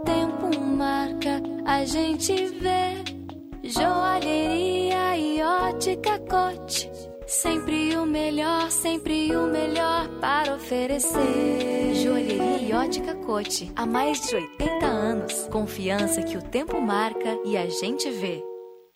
[0.59, 3.03] marca, a gente vê.
[3.63, 6.91] Joalheria e ótica cote.
[7.27, 11.95] Sempre o melhor, sempre o melhor para oferecer.
[11.95, 13.71] Joalheria e ótica cote.
[13.75, 15.47] Há mais de 80 anos.
[15.49, 18.43] Confiança que o tempo marca e a gente vê.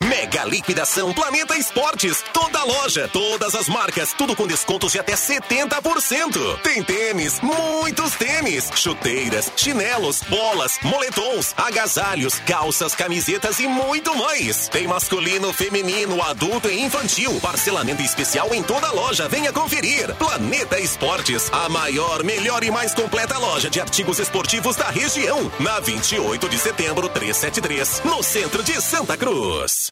[0.04, 2.24] Mega liquidação Planeta Esportes.
[2.34, 6.60] Toda loja, todas as marcas, tudo com descontos de até 70%.
[6.62, 14.68] Tem tênis, muitos tênis, chuteiras, chinelos, bolas, moletons, agasalhos, calças, camisetas e muito mais.
[14.70, 17.40] Tem masculino, feminino, adulto e infantil.
[17.40, 19.30] Parcelamento especial em toda loja.
[19.30, 20.14] Venha conferir.
[20.16, 25.52] Planeta Esportes, a maior, melhor e mais completa loja de artigos esportivos da região.
[25.60, 29.90] Na 28 de setembro, 373, no centro de Santa Cruz.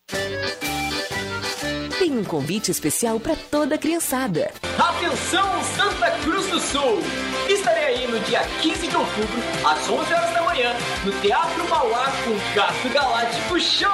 [2.00, 4.52] Tem um convite especial para toda a criançada.
[4.78, 7.00] Atenção Santa Cruz do Sul!
[7.48, 10.76] Estarei aí no dia 15 de outubro, às 11 horas da manhã,
[11.06, 13.90] no Teatro Mauá com Gato Galáctico Show!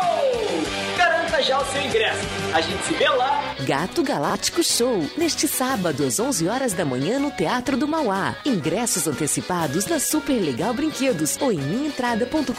[0.97, 2.21] Garanta já o seu ingresso.
[2.53, 3.55] A gente se vê lá.
[3.61, 8.35] Gato Galáctico Show, neste sábado às 11 horas da manhã no Teatro do Mauá.
[8.45, 12.53] Ingressos antecipados na Super Legal Brinquedos ou em minhaentrada.com.br.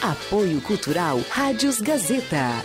[0.00, 2.62] Apoio Cultural Rádios Gazeta.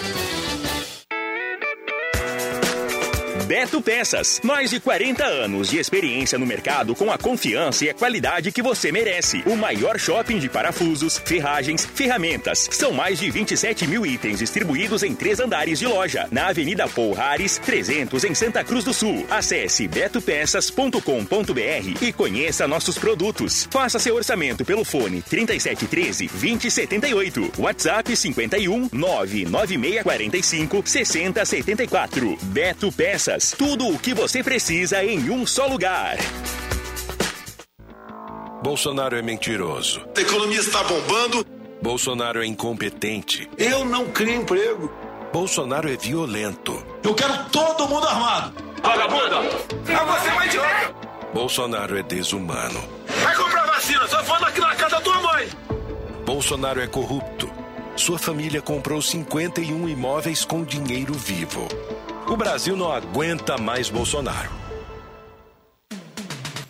[3.54, 4.42] Beto Peças.
[4.44, 8.64] Mais de 40 anos de experiência no mercado com a confiança e a qualidade que
[8.64, 9.44] você merece.
[9.46, 12.68] O maior shopping de parafusos, ferragens, ferramentas.
[12.72, 16.28] São mais de 27 mil itens distribuídos em três andares de loja.
[16.32, 19.24] Na Avenida Paul Harris, 300 em Santa Cruz do Sul.
[19.30, 23.68] Acesse betopeças.com.br e conheça nossos produtos.
[23.70, 27.52] Faça seu orçamento pelo fone 3713 2078.
[27.60, 32.36] WhatsApp 51 99645 6074.
[32.42, 33.43] Beto Peças.
[33.52, 36.18] Tudo o que você precisa em um só lugar.
[38.64, 40.02] Bolsonaro é mentiroso.
[40.16, 41.46] A economia está bombando.
[41.82, 43.50] Bolsonaro é incompetente.
[43.58, 44.90] Eu não crio emprego.
[45.34, 46.82] Bolsonaro é violento.
[47.04, 48.54] Eu quero todo mundo armado.
[48.82, 49.36] Vagabunda!
[49.88, 50.96] É você mais idiota.
[51.34, 52.82] Bolsonaro é desumano.
[53.22, 55.50] Vai comprar vacina, só falando aqui na casa da tua mãe.
[56.26, 57.52] Bolsonaro é corrupto.
[57.96, 61.68] Sua família comprou 51 imóveis com dinheiro vivo.
[62.28, 64.63] O Brasil não aguenta mais Bolsonaro.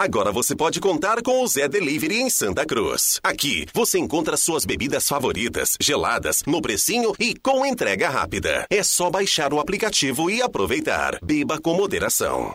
[0.00, 3.18] Agora você pode contar com o Zé Delivery em Santa Cruz.
[3.20, 8.64] Aqui você encontra suas bebidas favoritas, geladas, no precinho e com entrega rápida.
[8.70, 11.18] É só baixar o aplicativo e aproveitar.
[11.20, 12.54] Beba com moderação.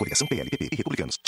[0.00, 1.18] Coligação PLPP e Republicanos.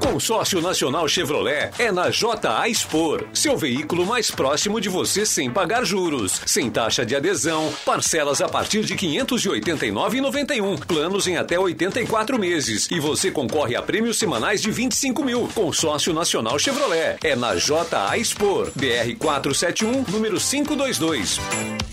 [0.00, 5.84] Consórcio Nacional Chevrolet é na JA Expor, seu veículo mais próximo de você sem pagar
[5.84, 12.36] juros, sem taxa de adesão, parcelas a partir de R$ 589,91, planos em até 84
[12.36, 15.48] meses e você concorre a prêmios semanais de 25 mil.
[15.54, 21.91] Consórcio Nacional Chevrolet é na JA Expor, BR 471, número 522.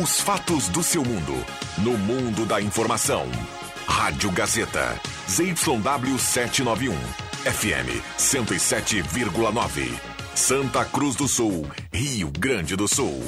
[0.00, 1.44] Os fatos do seu mundo.
[1.76, 3.26] No mundo da informação.
[3.86, 4.98] Rádio Gazeta.
[5.28, 6.96] ZYW 791.
[7.44, 9.92] FM 107,9.
[10.34, 11.70] Santa Cruz do Sul.
[11.92, 13.20] Rio Grande do Sul.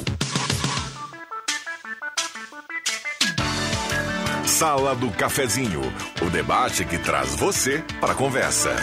[4.47, 5.83] Sala do Cafezinho.
[6.23, 8.75] O debate que traz você para a conversa.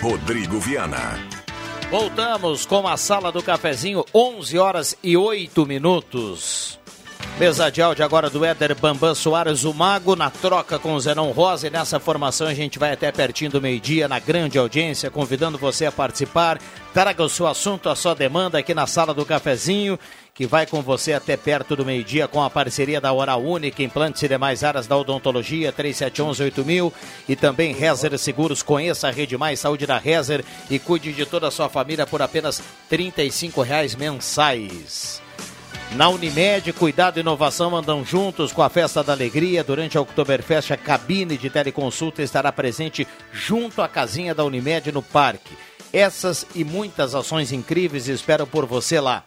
[0.00, 1.37] Rodrigo Viana.
[1.90, 6.78] Voltamos com a sala do cafezinho, 11 horas e 8 minutos.
[7.38, 11.30] Mesa de áudio agora do Éder Bambam Soares, o Mago, na troca com o Zenon
[11.30, 11.66] Rosa.
[11.66, 15.86] E nessa formação a gente vai até pertinho do meio-dia, na grande audiência, convidando você
[15.86, 16.60] a participar.
[16.92, 19.98] Traga o seu assunto, a sua demanda aqui na sala do cafezinho
[20.38, 24.22] que vai com você até perto do meio-dia com a parceria da Hora Única, implantes
[24.22, 26.92] e demais áreas da odontologia, 3711-8000
[27.28, 28.62] e também Rezer Seguros.
[28.62, 32.22] Conheça a Rede Mais Saúde da Rezer e cuide de toda a sua família por
[32.22, 35.20] apenas R$ 35,00 mensais.
[35.96, 39.64] Na Unimed, cuidado e inovação andam juntos com a Festa da Alegria.
[39.64, 45.02] Durante a Oktoberfest, a cabine de teleconsulta estará presente junto à casinha da Unimed no
[45.02, 45.58] parque.
[45.92, 49.24] Essas e muitas ações incríveis esperam por você lá.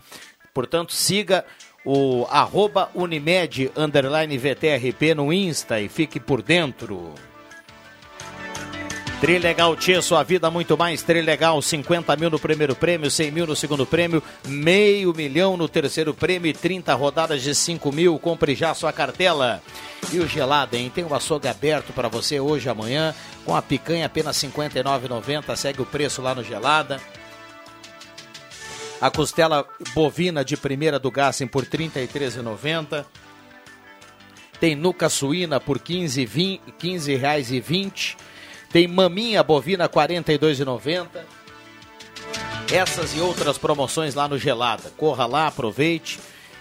[0.53, 1.45] Portanto, siga
[1.85, 7.13] o arroba Unimed underline VTRP no Insta e fique por dentro.
[9.21, 11.03] Trilegal Tia, sua vida muito mais.
[11.03, 16.11] Trilegal, 50 mil no primeiro prêmio, 100 mil no segundo prêmio, meio milhão no terceiro
[16.11, 18.17] prêmio e 30 rodadas de 5 mil.
[18.17, 19.61] Compre já sua cartela.
[20.11, 20.91] E o gelado, hein?
[20.93, 23.13] Tem o açougue aberto para você hoje amanhã,
[23.45, 25.55] com a picanha apenas R$ 59,90.
[25.55, 26.99] Segue o preço lá no Gelada.
[29.01, 33.03] A costela bovina de primeira do Gassen por R$ 33,90.
[34.59, 37.63] Tem nuca suína por 15,20 reais e
[38.71, 41.07] Tem maminha bovina R$ 42,90.
[42.71, 44.91] Essas e outras promoções lá no Gelada.
[44.95, 46.19] Corra lá, aproveite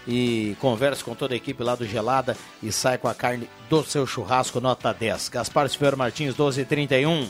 [0.09, 3.84] e converse com toda a equipe lá do Gelada e sai com a carne do
[3.84, 5.28] seu churrasco nota 10.
[5.28, 7.28] Gaspar Silveira Martins, 1231.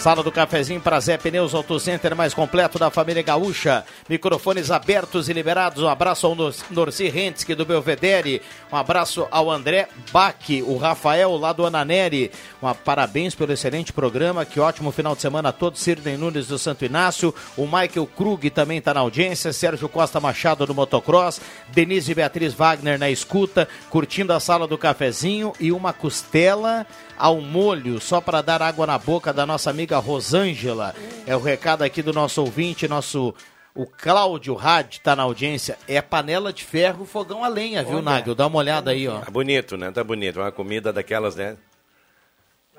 [0.00, 3.84] Sala do Cafezinho para Zé Pneus Auto Center mais completo da família Gaúcha.
[4.08, 5.82] Microfones abertos e liberados.
[5.82, 6.34] Um abraço ao
[6.70, 8.40] Norci Rentski do Belvedere.
[8.72, 12.32] Um abraço ao André Bach, o Rafael lá do Ananeri.
[12.62, 14.46] Um parabéns pelo excelente programa.
[14.46, 15.82] Que ótimo final de semana a todos.
[15.82, 17.34] Sirden Nunes do Santo Inácio.
[17.54, 19.52] O Michael Krug também está na audiência.
[19.52, 21.42] Sérgio Costa Machado do Motocross.
[21.68, 23.68] Denise Beatriz Wagner na escuta.
[23.90, 25.52] Curtindo a Sala do Cafezinho.
[25.60, 26.86] E uma costela
[27.20, 30.94] ao molho, só para dar água na boca da nossa amiga Rosângela.
[31.26, 33.34] É o recado aqui do nosso ouvinte, nosso
[33.74, 35.78] o Cláudio Rad está na audiência.
[35.86, 38.34] É panela de ferro, fogão a lenha, viu, Nagel?
[38.34, 39.20] Dá uma olhada aí, ó.
[39.20, 39.90] Tá bonito, né?
[39.90, 40.40] Tá bonito.
[40.40, 41.56] Uma comida daquelas, né?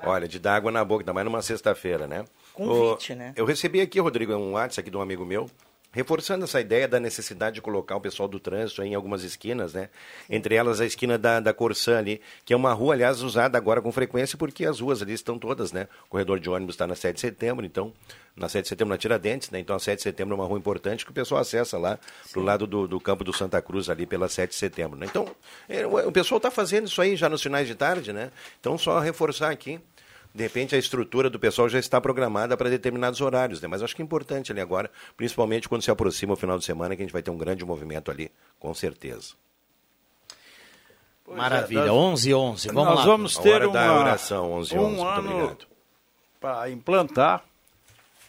[0.04, 2.24] Olha, de dar água na boca, ainda mais numa sexta-feira, né?
[2.52, 3.32] Convite, o, né?
[3.36, 5.48] Eu recebi aqui, Rodrigo, um WhatsApp aqui de um amigo meu.
[5.92, 9.90] Reforçando essa ideia da necessidade de colocar o pessoal do trânsito em algumas esquinas, né?
[10.28, 13.82] Entre elas a esquina da, da Corsã ali, que é uma rua, aliás, usada agora
[13.82, 15.86] com frequência porque as ruas ali estão todas, né?
[16.06, 17.92] O corredor de ônibus está na 7 de setembro, então,
[18.34, 19.58] na 7 de setembro na Tiradentes, né?
[19.58, 22.32] Então a 7 de setembro é uma rua importante que o pessoal acessa lá Sim.
[22.32, 25.06] pro lado do, do campo do Santa Cruz ali pela 7 de setembro, né?
[25.08, 25.28] Então,
[25.68, 28.30] é, o pessoal está fazendo isso aí já nos finais de tarde, né?
[28.58, 29.78] Então, só reforçar aqui
[30.34, 33.68] de repente a estrutura do pessoal já está programada para determinados horários, né?
[33.68, 36.96] Mas acho que é importante ali agora, principalmente quando se aproxima o final de semana,
[36.96, 39.34] que a gente vai ter um grande movimento ali, com certeza.
[41.24, 43.04] Pois Maravilha, é, nós, 11 11 vamos nós lá.
[43.04, 45.02] vamos ter uma, oração, 11, um 11.
[45.02, 45.58] ano
[46.40, 47.44] para implantar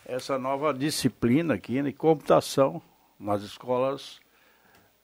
[0.06, 2.82] essa nova disciplina aqui de computação
[3.20, 4.20] nas escolas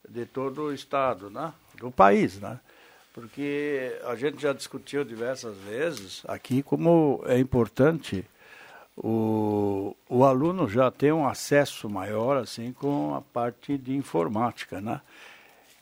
[0.07, 1.53] de todo o estado, né?
[1.79, 2.59] do país, né?
[3.13, 8.25] Porque a gente já discutiu diversas vezes aqui como é importante
[8.95, 15.01] o, o aluno já ter um acesso maior assim com a parte de informática, né?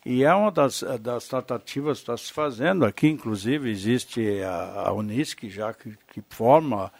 [0.06, 4.94] E é uma das, das tratativas que está se fazendo aqui, inclusive existe a, a
[4.94, 6.92] Unisc já que, que forma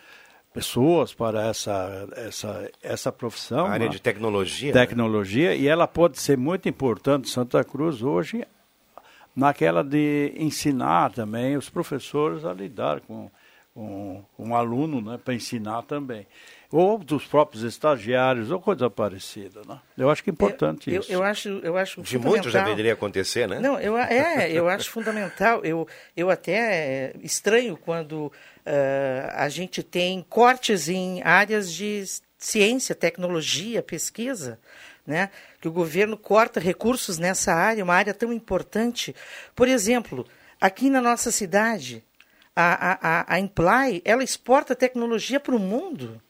[0.54, 3.66] pessoas para essa, essa, essa profissão.
[3.68, 3.92] A área né?
[3.92, 4.74] de tecnologia.
[4.74, 5.58] Tecnologia, né?
[5.58, 7.30] e ela pode ser muito importante.
[7.30, 8.44] Santa Cruz hoje
[9.38, 13.30] naquela de ensinar também os professores a lidar com,
[13.76, 16.26] um aluno, né, para ensinar também.
[16.72, 19.62] Ou dos próprios estagiários, ou coisa parecida.
[19.68, 19.80] Né?
[19.96, 21.12] Eu acho que é importante eu, isso.
[21.12, 23.60] Eu, eu acho, eu acho De muito já deveria acontecer, né?
[23.60, 25.64] Não, eu, é, eu acho fundamental.
[25.64, 28.32] Eu, eu até é, estranho quando uh,
[29.34, 32.04] a gente tem cortes em áreas de
[32.38, 34.60] ciência, tecnologia, pesquisa
[35.08, 35.30] né?
[35.62, 39.16] que o governo corta recursos nessa área, uma área tão importante.
[39.56, 40.28] Por exemplo,
[40.60, 42.04] aqui na nossa cidade,
[42.54, 46.22] a, a, a Imply, ela exporta tecnologia para o mundo.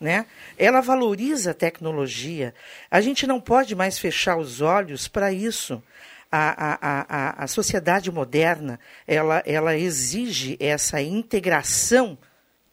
[0.00, 0.26] Né?
[0.58, 2.54] Ela valoriza a tecnologia.
[2.90, 5.82] A gente não pode mais fechar os olhos para isso.
[6.30, 12.18] A, a, a, a sociedade moderna ela, ela exige essa integração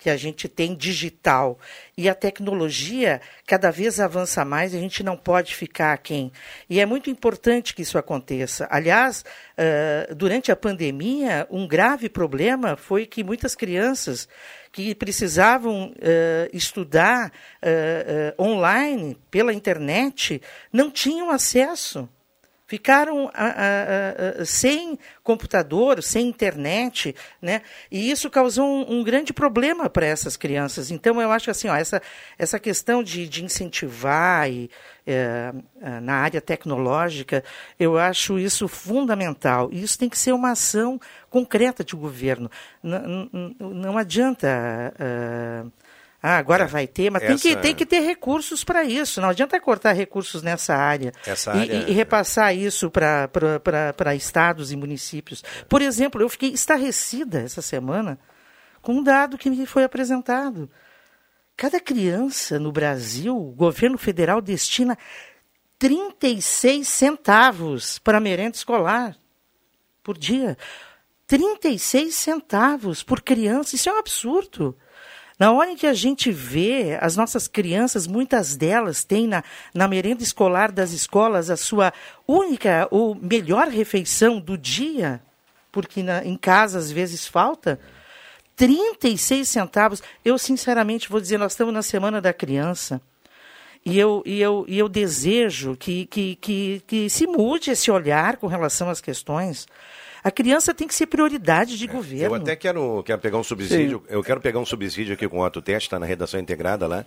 [0.05, 1.57] que a gente tem digital.
[1.97, 6.31] E a tecnologia cada vez avança mais e a gente não pode ficar aquém.
[6.69, 8.67] E é muito importante que isso aconteça.
[8.69, 9.25] Aliás,
[9.57, 14.29] uh, durante a pandemia, um grave problema foi que muitas crianças
[14.71, 17.31] que precisavam uh, estudar
[17.63, 20.39] uh, online pela internet
[20.71, 22.07] não tinham acesso
[22.67, 27.61] ficaram a, a, a, sem computador, sem internet, né?
[27.91, 30.91] E isso causou um, um grande problema para essas crianças.
[30.91, 32.01] Então, eu acho assim, ó, essa,
[32.37, 34.69] essa questão de, de incentivar e,
[35.05, 35.53] é,
[36.01, 37.43] na área tecnológica,
[37.79, 39.69] eu acho isso fundamental.
[39.71, 40.99] E isso tem que ser uma ação
[41.29, 42.49] concreta de governo.
[42.83, 44.93] N não adianta...
[44.99, 45.84] Uh,
[46.27, 47.33] ah, agora é, vai ter, mas essa...
[47.33, 49.21] tem, que, tem que ter recursos para isso.
[49.21, 51.73] Não adianta cortar recursos nessa área, essa e, área...
[51.73, 55.43] e, e repassar isso para estados e municípios.
[55.69, 58.17] Por exemplo, eu fiquei estarrecida essa semana
[58.81, 60.67] com um dado que me foi apresentado.
[61.55, 64.97] Cada criança no Brasil, o governo federal destina
[65.77, 69.15] 36 centavos para merenda escolar
[70.01, 70.57] por dia.
[71.27, 74.75] 36 centavos por criança, isso é um absurdo.
[75.37, 79.87] Na hora em que a gente vê as nossas crianças, muitas delas têm na, na
[79.87, 81.91] merenda escolar das escolas a sua
[82.25, 85.21] única ou melhor refeição do dia,
[85.73, 87.79] porque na, em casa às vezes falta,
[88.55, 90.01] 36 centavos.
[90.23, 93.01] Eu, sinceramente, vou dizer, nós estamos na Semana da Criança.
[93.85, 98.37] E eu, e eu, e eu desejo que, que, que, que se mude esse olhar
[98.37, 99.67] com relação às questões.
[100.25, 102.35] A criança tem que ser prioridade de é, governo.
[102.35, 104.05] Eu até quero, quero pegar um subsídio, Sim.
[104.09, 107.05] eu quero pegar um subsídio aqui com o Otto Teste, está na redação integrada lá.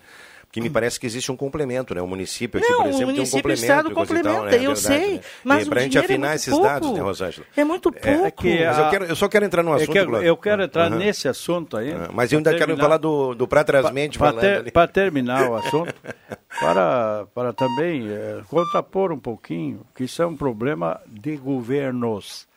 [0.52, 2.00] Que me parece que existe um complemento, né?
[2.00, 3.48] O município aqui, não, por exemplo, tem um complemento.
[3.48, 4.56] O Estado complementa, tal, né?
[4.56, 5.14] eu verdade, sei.
[5.16, 5.20] Né?
[5.44, 6.66] Mas para a gente afinar é esses pouco.
[6.66, 7.46] dados, né, Rosângela?
[7.54, 8.08] É muito pouco.
[8.08, 10.62] É, que mas eu, quero, eu, só quero entrar no assunto, Eu quero, eu quero
[10.62, 10.98] entrar uhum.
[10.98, 11.92] nesse assunto aí.
[11.92, 12.06] Uhum.
[12.14, 15.92] Mas eu ainda quero falar do, do Pratrasmente falando ter, Para terminar o assunto,
[16.58, 22.47] para, para também é, contrapor um pouquinho que isso é um problema de governos.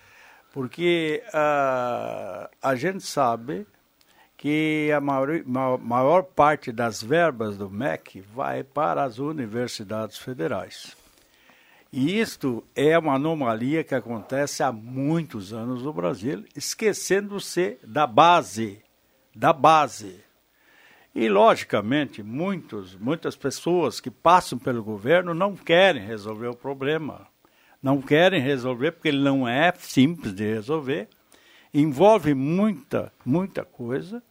[0.52, 3.66] Porque uh, a gente sabe
[4.36, 5.44] que a maior,
[5.80, 10.98] maior parte das verbas do MEC vai para as universidades federais.
[11.94, 18.82] E isto é uma anomalia que acontece há muitos anos no Brasil, esquecendo-se da base,
[19.36, 20.24] da base.
[21.14, 27.31] E, logicamente, muitos, muitas pessoas que passam pelo governo não querem resolver o problema
[27.82, 31.08] não querem resolver, porque ele não é simples de resolver,
[31.74, 34.22] envolve muita, muita coisa,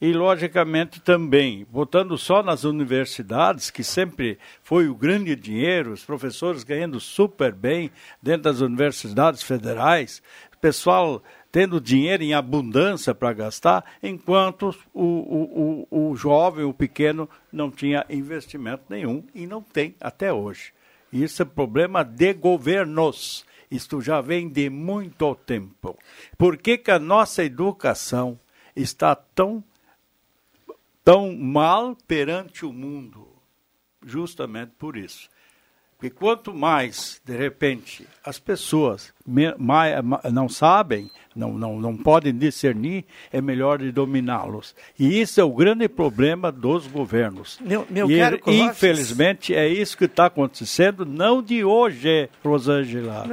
[0.00, 6.62] e, logicamente, também, botando só nas universidades, que sempre foi o grande dinheiro, os professores
[6.62, 7.90] ganhando super bem
[8.20, 10.20] dentro das universidades federais,
[10.64, 11.22] pessoal
[11.52, 17.70] tendo dinheiro em abundância para gastar, enquanto o, o, o, o jovem, o pequeno, não
[17.70, 20.72] tinha investimento nenhum e não tem até hoje.
[21.14, 23.46] Isso é problema de governos.
[23.70, 25.96] Isto já vem de muito tempo.
[26.36, 28.38] Por que, que a nossa educação
[28.74, 29.62] está tão,
[31.04, 33.28] tão mal perante o mundo?
[34.04, 35.30] Justamente por isso.
[35.96, 43.40] Porque quanto mais, de repente, as pessoas não sabem, não, não, não podem discernir, é
[43.40, 44.74] melhor de dominá-los.
[44.98, 47.58] E isso é o grande problema dos governos.
[47.60, 53.24] Meu, meu e, caro infelizmente, é isso que está acontecendo, não de hoje, Rosângela.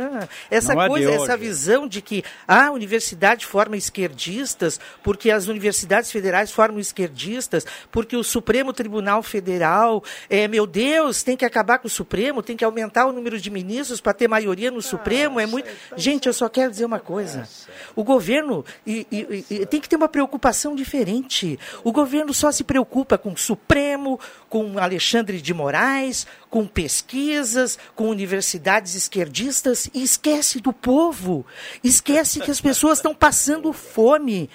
[0.50, 5.48] Essa Não é coisa, essa visão de que ah, a universidade forma esquerdistas, porque as
[5.48, 11.80] universidades federais formam esquerdistas, porque o Supremo Tribunal Federal, é, meu Deus, tem que acabar
[11.80, 15.40] com o Supremo, tem que aumentar o número de ministros para ter maioria no Supremo,
[15.40, 15.70] é muito.
[15.96, 17.48] Gente, eu só quero dizer uma coisa.
[17.96, 21.60] O governo e- e- e- tem que ter uma preocupação diferente.
[21.84, 24.20] O governo só se preocupa com o Supremo,
[24.50, 31.46] com Alexandre de Moraes, com pesquisas, com universidades esquerdistas e esquece do povo.
[31.84, 34.50] Esquece que as pessoas estão passando fome.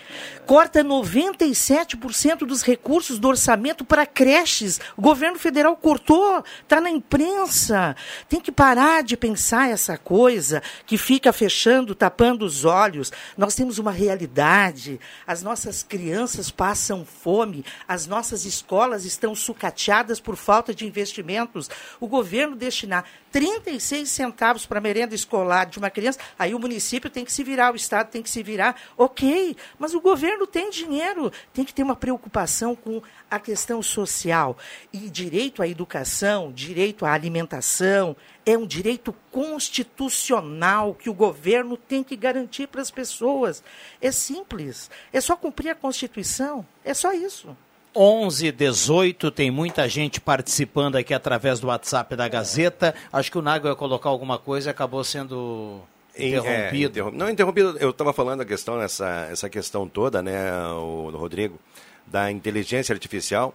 [0.46, 4.78] Corta 97% dos recursos do orçamento para creches.
[4.96, 7.96] O governo federal cortou, está na imprensa.
[8.28, 13.12] Tem que parar de pensar essa coisa que fica fechando, tapando os olhos.
[13.36, 15.00] Nós temos uma realidade.
[15.26, 21.68] As nossas crianças passam fome, as nossas escolas estão sucateadas por falta de investimentos.
[22.00, 27.10] O governo destinar 36 centavos para a merenda escolar de uma criança, aí o município
[27.10, 28.80] tem que se virar, o Estado tem que se virar.
[28.96, 34.56] Ok, mas o governo tem dinheiro, tem que ter uma preocupação com a questão social.
[34.92, 38.14] E direito à educação, direito à alimentação,
[38.44, 43.62] é um direito constitucional que o governo tem que garantir para as pessoas.
[44.00, 47.56] É simples, é só cumprir a Constituição, é só isso.
[47.94, 52.94] 11 18 tem muita gente participando aqui através do WhatsApp da Gazeta.
[53.12, 55.80] Acho que o Nago ia colocar alguma coisa e acabou sendo
[56.14, 56.98] Em- interrompido.
[56.98, 57.76] é, interrom- Não, interrompido.
[57.78, 61.58] Eu estava falando a questão, essa, essa questão toda, né, o, Rodrigo,
[62.06, 63.54] da inteligência artificial.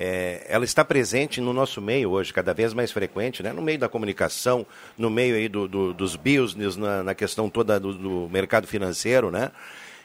[0.00, 3.52] É, ela está presente no nosso meio hoje, cada vez mais frequente, né?
[3.52, 4.64] no meio da comunicação,
[4.96, 9.30] no meio aí do, do- dos business, na, na questão toda do, do mercado financeiro,
[9.30, 9.50] né?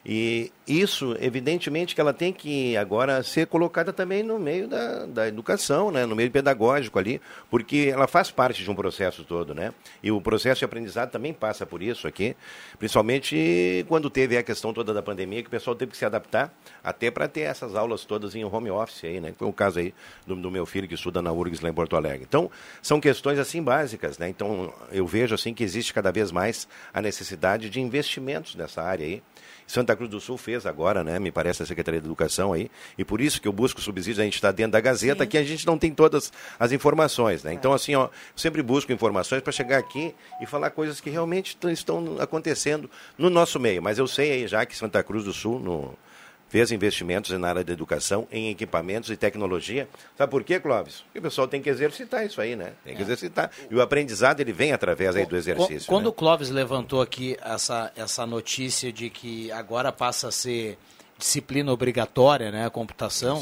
[0.05, 5.27] E isso, evidentemente, que ela tem que agora ser colocada também no meio da, da
[5.27, 6.05] educação, né?
[6.05, 9.73] no meio pedagógico ali, porque ela faz parte de um processo todo, né?
[10.01, 12.35] E o processo de aprendizado também passa por isso aqui,
[12.77, 16.53] principalmente quando teve a questão toda da pandemia, que o pessoal teve que se adaptar
[16.83, 19.33] até para ter essas aulas todas em home office aí, né?
[19.37, 19.93] Foi o caso aí
[20.27, 22.25] do, do meu filho que estuda na URGS lá em Porto Alegre.
[22.27, 22.51] Então,
[22.81, 24.27] são questões assim básicas, né?
[24.27, 29.05] Então, eu vejo assim que existe cada vez mais a necessidade de investimentos nessa área
[29.05, 29.23] aí.
[29.67, 31.19] Santa Cruz do Sul fez agora, né?
[31.19, 32.69] Me parece a Secretaria de Educação aí.
[32.97, 35.43] E por isso que eu busco subsídios, a gente está dentro da Gazeta, que a
[35.43, 37.53] gente não tem todas as informações, né?
[37.53, 42.17] Então, assim, ó, sempre busco informações para chegar aqui e falar coisas que realmente estão
[42.19, 43.81] acontecendo no nosso meio.
[43.81, 45.93] Mas eu sei aí já que Santa Cruz do Sul no,
[46.53, 49.89] fez investimentos na área da educação, em equipamentos e tecnologia.
[50.15, 51.01] Sabe por quê, Clóvis?
[51.01, 52.73] Porque o pessoal tem que exercitar isso aí, né?
[52.85, 53.49] Tem que exercitar.
[53.71, 55.87] E o aprendizado, ele vem através aí do exercício.
[55.87, 56.09] Quando né?
[56.09, 60.77] o Clóvis levantou aqui essa, essa notícia de que agora passa a ser
[61.17, 63.41] disciplina obrigatória, né, a computação,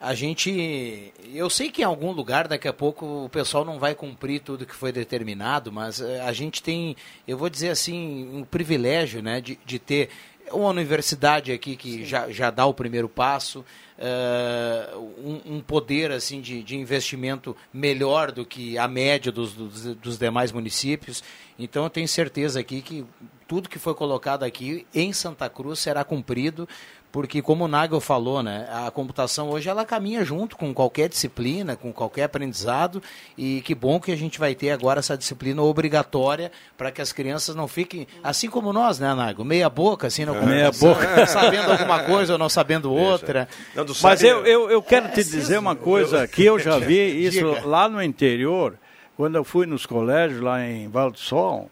[0.00, 3.94] a gente, eu sei que em algum lugar daqui a pouco o pessoal não vai
[3.94, 6.94] cumprir tudo que foi determinado, mas eh, a gente tem,
[7.26, 10.10] eu vou dizer assim, um privilégio, né, de, de ter
[10.52, 13.64] uma universidade aqui que já, já dá o primeiro passo,
[13.98, 19.96] eh, um, um poder assim de, de investimento melhor do que a média dos, dos,
[19.96, 21.22] dos demais municípios.
[21.58, 23.04] Então eu tenho certeza aqui que
[23.46, 26.68] tudo que foi colocado aqui em Santa Cruz será cumprido,
[27.14, 31.76] porque como o Nagel falou, né, a computação hoje ela caminha junto com qualquer disciplina,
[31.76, 33.00] com qualquer aprendizado,
[33.38, 37.12] e que bom que a gente vai ter agora essa disciplina obrigatória para que as
[37.12, 41.26] crianças não fiquem, assim como nós, né, Nagel, meia boca, assim, na Meia computação, boca.
[41.30, 43.48] sabendo alguma coisa ou não sabendo outra.
[43.76, 46.98] Não, Mas eu, eu, eu quero te dizer uma coisa que eu já vi
[47.28, 47.64] isso Diga.
[47.64, 48.76] lá no interior,
[49.16, 51.70] quando eu fui nos colégios lá em Val do Sol,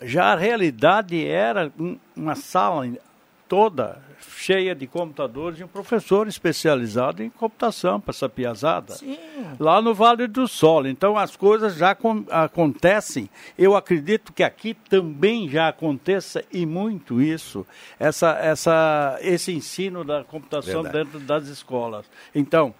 [0.00, 2.88] já a realidade era um- uma sala
[3.46, 4.05] toda
[4.36, 8.94] cheia de computadores e um professor especializado em computação para essa piazada.
[8.94, 9.18] Sim.
[9.58, 10.86] Lá no Vale do Sol.
[10.86, 13.28] Então as coisas já com, acontecem.
[13.58, 17.66] Eu acredito que aqui também já aconteça e muito isso,
[17.98, 21.04] essa, essa, esse ensino da computação Verdade.
[21.04, 22.06] dentro das escolas.
[22.34, 22.74] Então,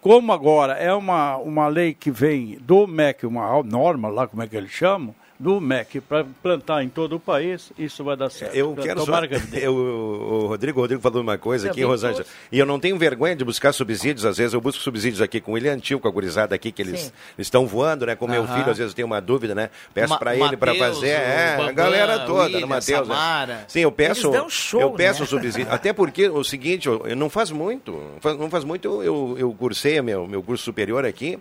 [0.00, 4.46] como agora é uma, uma lei que vem do MEC, uma norma lá, como é
[4.46, 8.54] que eles chamam, do MEC, para plantar em todo o país, isso vai dar certo.
[8.54, 9.26] Eu quero só.
[9.26, 9.58] Que.
[9.58, 12.26] Eu, o Rodrigo, o Rodrigo falou uma coisa aqui, Também Rosângela.
[12.52, 15.52] E eu não tenho vergonha de buscar subsídios, às vezes eu busco subsídios aqui com
[15.52, 17.12] o William Tio, com a gurizada aqui, que eles Sim.
[17.38, 18.14] estão voando, né?
[18.14, 19.70] Com meu filho, às vezes eu tenho uma dúvida, né?
[19.94, 21.08] Peço para ele para fazer.
[21.08, 23.08] É, a Bambam, galera toda, William, Matheus.
[23.08, 23.64] né?
[23.66, 24.30] Sim, eu peço.
[24.50, 25.26] Show, eu peço né?
[25.26, 25.72] subsídio.
[25.72, 27.92] Até porque o seguinte, eu, eu não faz muito.
[27.92, 31.38] não faz- Não faz muito, eu, eu, eu cursei meu, meu curso superior aqui.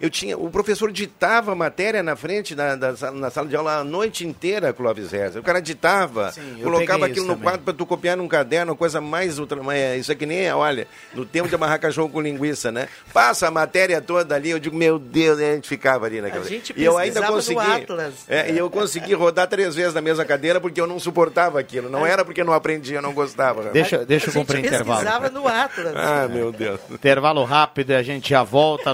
[0.00, 3.54] Eu tinha, o professor ditava a matéria na frente da, da sala- na sala de
[3.56, 5.38] aula a noite inteira, Clóvis Reza.
[5.38, 7.42] O cara ditava, eu colocava aquilo isso no também.
[7.44, 10.54] quadro para tu copiar num caderno, coisa mais ultra, mas é- isso aqui nem é,
[10.54, 12.88] olha, no tempo de amarrar cachorro com linguiça, né?
[13.12, 16.44] Passa a matéria toda ali, eu digo, meu Deus, e a gente ficava ali naquela.
[16.44, 17.60] A gente e eu ainda consegui.
[17.60, 18.14] Atlas.
[18.28, 21.88] É, e eu consegui rodar três vezes na mesma cadeira porque eu não suportava aquilo.
[21.88, 23.70] Não era porque eu não aprendia, eu não gostava.
[23.70, 25.00] Deixa, deixa eu A gente cumprir intervalo.
[25.00, 25.94] pesquisava no Atlas.
[25.96, 26.80] Ah, meu Deus.
[26.90, 28.92] Intervalo rápido e a gente já volta,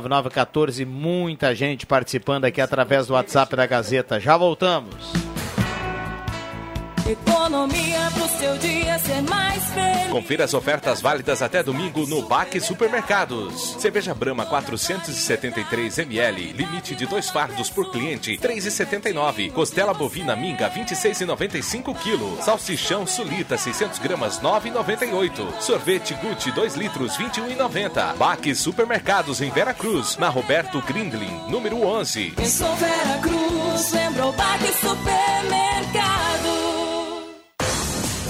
[0.00, 0.86] 9912-9914.
[0.86, 4.18] Muita gente participando aqui através do WhatsApp da Gazeta.
[4.20, 5.41] Já voltamos.
[7.06, 10.08] Economia pro seu dia ser mais feliz.
[10.08, 13.76] Confira as ofertas válidas até domingo no Baque Supermercados.
[13.80, 19.50] Cerveja Brahma 473 ml, limite de dois fardos por cliente, 3,79.
[19.52, 22.40] Costela bovina minga 26,95 kg.
[22.42, 25.60] Salsichão Sulita 600 gramas 9,98.
[25.60, 28.14] Sorvete Gucci 2 litros 21,90.
[28.16, 32.30] Baque Supermercados em Vera Cruz, na Roberto Grindlin, número 11.
[32.36, 36.71] Pensou Vera Cruz, lembrou Baque Supermercado.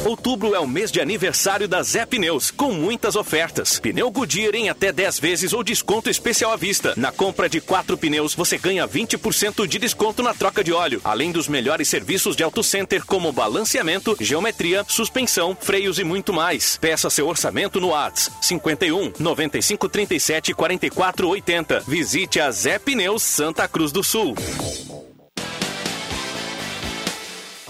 [0.04, 3.78] Outubro é o mês de aniversário da Zé Pneus, com muitas ofertas.
[3.78, 6.92] Pneu Goodyear em até 10 vezes ou desconto especial à vista.
[6.96, 11.30] Na compra de quatro pneus, você ganha 20% de desconto na troca de óleo, além
[11.30, 16.78] dos melhores serviços de auto center como balanceamento, geometria, suspensão, freios e muito mais.
[16.78, 21.80] Peça seu orçamento no Whats 51 95 37 44 80.
[21.86, 24.34] Visite a Zé Pneus Santa Cruz do Sul.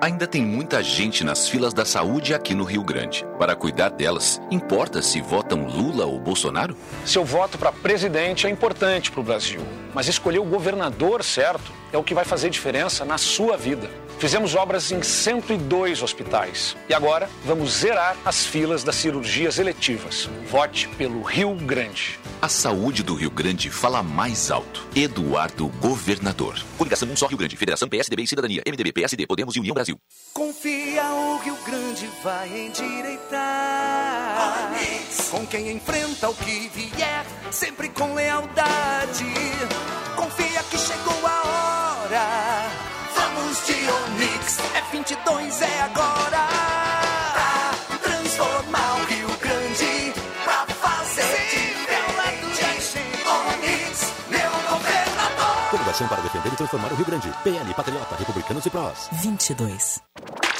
[0.00, 3.26] Ainda tem muita gente nas filas da saúde aqui no Rio Grande.
[3.36, 6.76] Para cuidar delas, importa se votam Lula ou Bolsonaro?
[7.04, 9.60] Seu voto para presidente é importante para o Brasil,
[9.92, 13.90] mas escolher o governador certo é o que vai fazer diferença na sua vida.
[14.18, 20.28] Fizemos obras em 102 hospitais e agora vamos zerar as filas das cirurgias eletivas.
[20.50, 22.18] Vote pelo Rio Grande.
[22.42, 24.84] A saúde do Rio Grande fala mais alto.
[24.94, 26.58] Eduardo Governador.
[26.76, 27.56] Coligação Um Só Rio Grande.
[27.56, 28.62] Federação PSDB e Cidadania.
[28.66, 29.96] MDB, PSD, Podemos e União Brasil.
[30.34, 33.38] Confia, o Rio Grande vai endireitar.
[35.30, 39.24] Com quem enfrenta o que vier, sempre com lealdade.
[40.16, 42.87] Confia que chegou a hora.
[43.90, 44.58] Onix,
[44.90, 46.48] F22 é agora.
[47.32, 50.12] Pra transformar o Rio Grande,
[50.44, 52.64] pra fazer diferente.
[53.28, 55.70] Onix, meu governador.
[55.70, 57.32] Coligação para defender e transformar o Rio Grande.
[57.42, 59.08] PL, Patriota, Republicanos e Prós.
[59.12, 60.00] 22.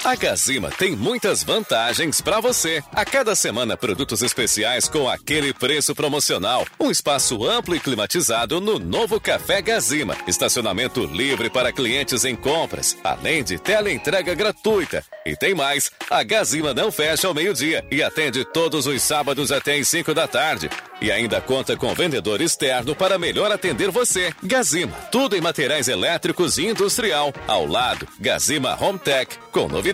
[0.05, 2.83] A Gazima tem muitas vantagens para você.
[2.93, 6.65] A cada semana, produtos especiais com aquele preço promocional.
[6.79, 10.17] Um espaço amplo e climatizado no novo Café Gazima.
[10.27, 15.05] Estacionamento livre para clientes em compras, além de tela entrega gratuita.
[15.27, 19.77] E tem mais: a Gazima não fecha ao meio-dia e atende todos os sábados até
[19.77, 20.71] às 5 da tarde.
[21.01, 24.33] E ainda conta com vendedor externo para melhor atender você.
[24.43, 27.33] Gazima, tudo em materiais elétricos e industrial.
[27.47, 29.88] Ao lado, Gazima Home Tech, com novidades,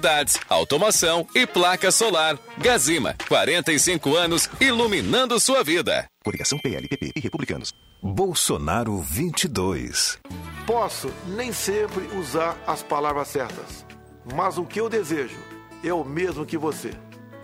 [0.49, 2.39] automação e placa solar.
[2.59, 6.07] Gazima, 45 anos iluminando sua vida.
[6.25, 7.73] Coligação PLPP e Republicanos.
[8.03, 10.19] Bolsonaro 22.
[10.67, 13.85] Posso nem sempre usar as palavras certas,
[14.35, 15.39] mas o que eu desejo
[15.83, 16.93] é o mesmo que você: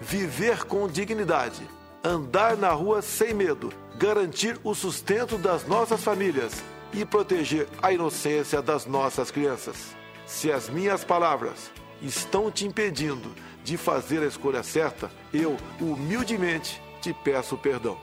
[0.00, 1.62] viver com dignidade,
[2.04, 8.60] andar na rua sem medo, garantir o sustento das nossas famílias e proteger a inocência
[8.60, 9.94] das nossas crianças.
[10.26, 11.70] Se as minhas palavras
[12.02, 13.34] estão te impedindo
[13.64, 17.96] de fazer a escolha certa, eu humildemente te peço perdão.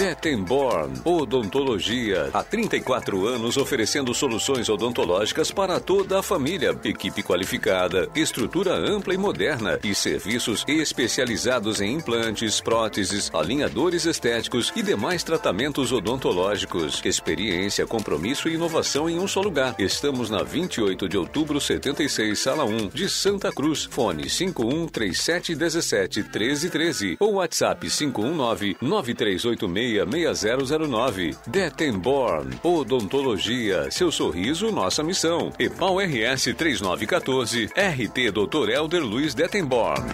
[0.00, 2.30] Detenborn Odontologia.
[2.32, 6.74] Há 34 anos oferecendo soluções odontológicas para toda a família.
[6.82, 14.82] Equipe qualificada, estrutura ampla e moderna e serviços especializados em implantes, próteses, alinhadores estéticos e
[14.82, 17.02] demais tratamentos odontológicos.
[17.04, 19.74] Experiência, compromisso e inovação em um só lugar.
[19.78, 23.84] Estamos na 28 de outubro, 76, sala 1, de Santa Cruz.
[23.84, 31.36] Fone 51 3717 1313 ou WhatsApp 519 9386 6009.
[31.46, 33.90] Detenborn Odontologia.
[33.90, 35.52] Seu sorriso, nossa missão.
[35.58, 37.66] EPAL RS 3914.
[37.66, 38.70] RT Dr.
[38.70, 40.04] Elder Luiz Detenborn.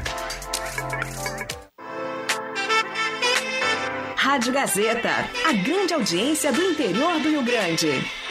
[4.17, 5.11] Rádio Gazeta.
[5.47, 8.26] A grande audiência do interior do Rio Grande.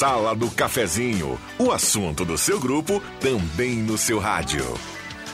[0.00, 4.64] Sala do Cafezinho, o assunto do seu grupo também no seu rádio.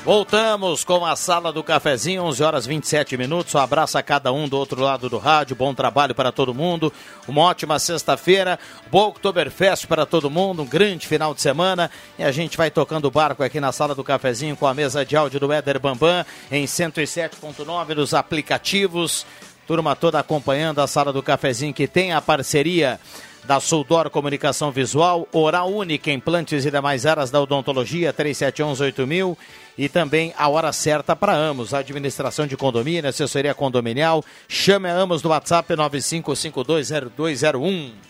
[0.05, 3.55] Voltamos com a Sala do Cafezinho, 11 horas 27 minutos.
[3.55, 5.55] Um abraço a cada um do outro lado do rádio.
[5.55, 6.93] Bom trabalho para todo mundo.
[7.29, 8.59] Uma ótima sexta-feira.
[8.91, 10.63] Bom Oktoberfest para todo mundo.
[10.63, 11.89] Um grande final de semana.
[12.19, 15.07] E a gente vai tocando o barco aqui na Sala do Cafezinho com a mesa
[15.07, 19.25] de áudio do Éder Bambam em 107.9 nos aplicativos.
[19.65, 22.99] Turma toda acompanhando a Sala do Cafezinho que tem a parceria
[23.47, 29.37] da Soldor Comunicação Visual, Oral Única, implantes e demais áreas da odontologia, 3711-8000
[29.79, 34.25] e também a hora certa para Amos, administração de condomínio, assessoria condominial.
[34.49, 38.06] Chame a Amos no WhatsApp 95520201.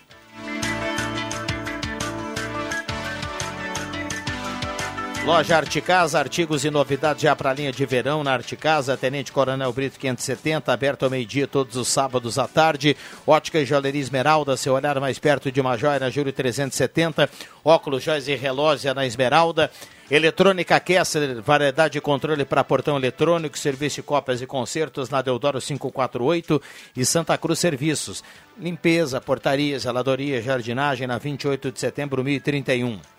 [5.27, 8.97] Loja Arte Casa, artigos e novidades já para a linha de verão na Arte Casa,
[8.97, 12.97] Tenente Coronel Brito 570, aberto ao meio-dia todos os sábados à tarde.
[13.27, 17.29] Ótica e Joalheria Esmeralda, seu olhar mais perto de uma joia na Júlio 370.
[17.65, 19.69] Óculos, joias e relógio na Esmeralda.
[20.09, 25.61] Eletrônica Kessler, variedade de controle para portão eletrônico, serviço de cópias e concertos na Deodoro
[25.61, 26.63] 548
[26.97, 28.23] e Santa Cruz Serviços.
[28.57, 33.16] Limpeza, portaria, zeladoria, jardinagem na 28 de setembro 1031.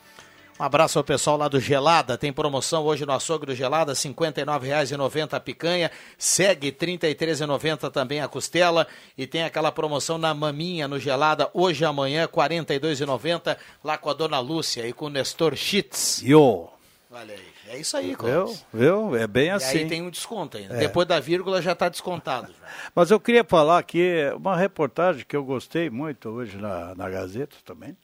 [0.60, 2.18] Um abraço ao pessoal lá do Gelada.
[2.18, 5.92] Tem promoção hoje no açougue do Gelada, R$ 59,90 a picanha.
[6.18, 8.88] Segue R$ 33,90 também a costela.
[9.16, 14.10] E tem aquela promoção na maminha no Gelada, hoje e amanhã, R$ 42,90 lá com
[14.10, 16.24] a dona Lúcia e com o Nestor Schitz.
[16.24, 16.70] Yo.
[17.12, 17.58] Olha aí.
[17.70, 18.18] É isso aí, Viu?
[18.18, 18.66] Clóvis.
[18.74, 19.16] Viu?
[19.16, 19.80] É bem E assim.
[19.80, 20.76] aí tem um desconto ainda.
[20.76, 20.80] É.
[20.80, 22.54] Depois da vírgula já está descontado.
[22.96, 27.58] Mas eu queria falar aqui uma reportagem que eu gostei muito hoje na, na Gazeta
[27.66, 27.96] também,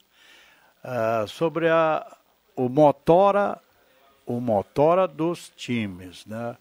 [0.82, 2.06] ah, sobre a,
[2.56, 3.58] o motora,
[4.26, 6.56] o motora dos times, né?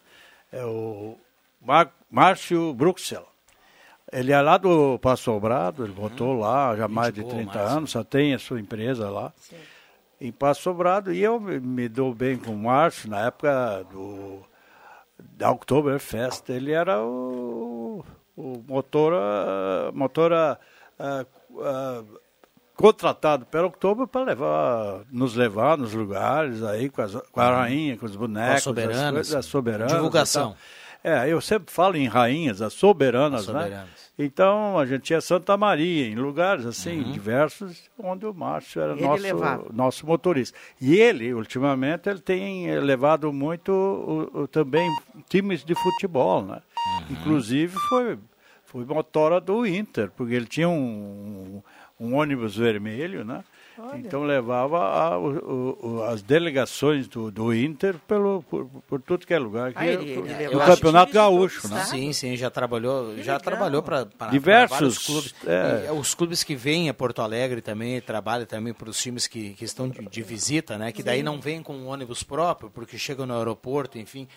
[0.52, 1.18] É o
[1.62, 3.28] Mar, Márcio Bruxel.
[4.12, 7.54] Ele é lá do Passo Sobrado, ele votou lá já há mais de boa, 30
[7.54, 7.78] Márcio.
[7.78, 9.34] anos, só tem a sua empresa lá.
[10.22, 14.42] Em Passo Sobrado, e eu me, dou bem com o Márcio na época do
[15.18, 18.04] da Oktoberfest, ele era o,
[18.36, 20.60] o motora, motora
[21.00, 21.26] ah,
[21.60, 22.04] ah,
[22.76, 27.98] contratado pela Oktober para levar, nos levar nos lugares aí com, as, com a rainha,
[27.98, 29.12] com os bonecos, as soberanas.
[29.14, 29.92] coisas, as soberanas.
[29.94, 30.56] Divulgação.
[31.04, 33.62] É, eu sempre falo em rainhas, as soberanas, As né?
[33.64, 33.90] soberanas.
[34.18, 39.18] Então a gente tinha Santa Maria, em lugares assim, diversos, onde o Márcio era Ele
[39.20, 39.58] levava.
[39.64, 40.58] nosso, nosso motorista.
[40.80, 44.88] E ele, ultimamente, ele tem levado muito o- o- também
[45.28, 46.62] times de futebol, né?
[47.10, 48.18] Inclusive foi,
[48.66, 51.62] foi motora do Inter, porque ele tinha um,
[52.06, 53.44] um ônibus vermelho, né?
[53.96, 59.34] Então levava a, o, o, as delegações do, do Inter pelo, por, por tudo que
[59.34, 59.70] é lugar.
[59.70, 61.84] Aqui, Ah, ele- ele no levava Campeonato Gaúcho, né?
[61.86, 65.36] Sim, sim, já trabalhou, já trabalhou para Diversos, vários clubes.
[65.48, 65.88] é.
[65.88, 69.54] E, os clubes que vêm a Porto Alegre também trabalha também para os times que,
[69.56, 70.92] que estão de, de visita, né?
[70.92, 71.24] Que daí Sim.
[71.24, 74.28] não vêm com um ônibus próprio, porque chegam no aeroporto, enfim.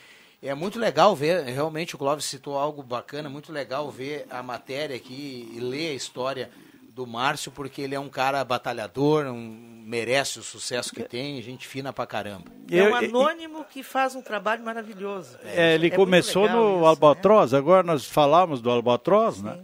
[0.42, 4.94] É muito legal ver, realmente o Clóvis citou algo bacana, muito legal ver a matéria
[4.96, 6.50] aqui e ler a história
[6.96, 11.68] do Márcio, porque ele é um cara batalhador, um- merece o sucesso que tem, gente
[11.68, 12.46] fina pra caramba.
[12.70, 15.38] É um anônimo que faz um trabalho maravilhoso.
[15.44, 16.86] É, ele muito começou no isso, né?
[16.86, 19.58] Albatroz, agora nós falamos do Albatroz, né?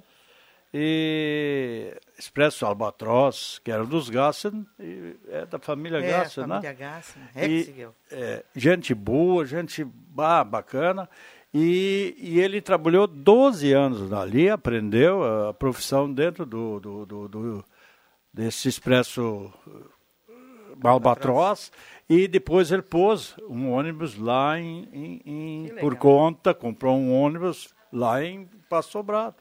[0.74, 6.74] E Expresso Albatroz, que era dos Gassen, e é da família É, Gassen, família né?
[6.74, 7.94] Gassen, E, Hexigel.
[8.10, 11.08] é, gente boa, gente bah, bacana.
[11.54, 17.64] E, e ele trabalhou 12 anos ali, aprendeu a profissão dentro do, do, do- do-
[18.32, 20.32] desse Expresso eh,
[20.82, 21.70] Albatroz.
[22.08, 27.74] E depois ele pôs um ônibus lá em, em- em- por conta, comprou um ônibus
[27.92, 29.36] lá em Passo Sobrado.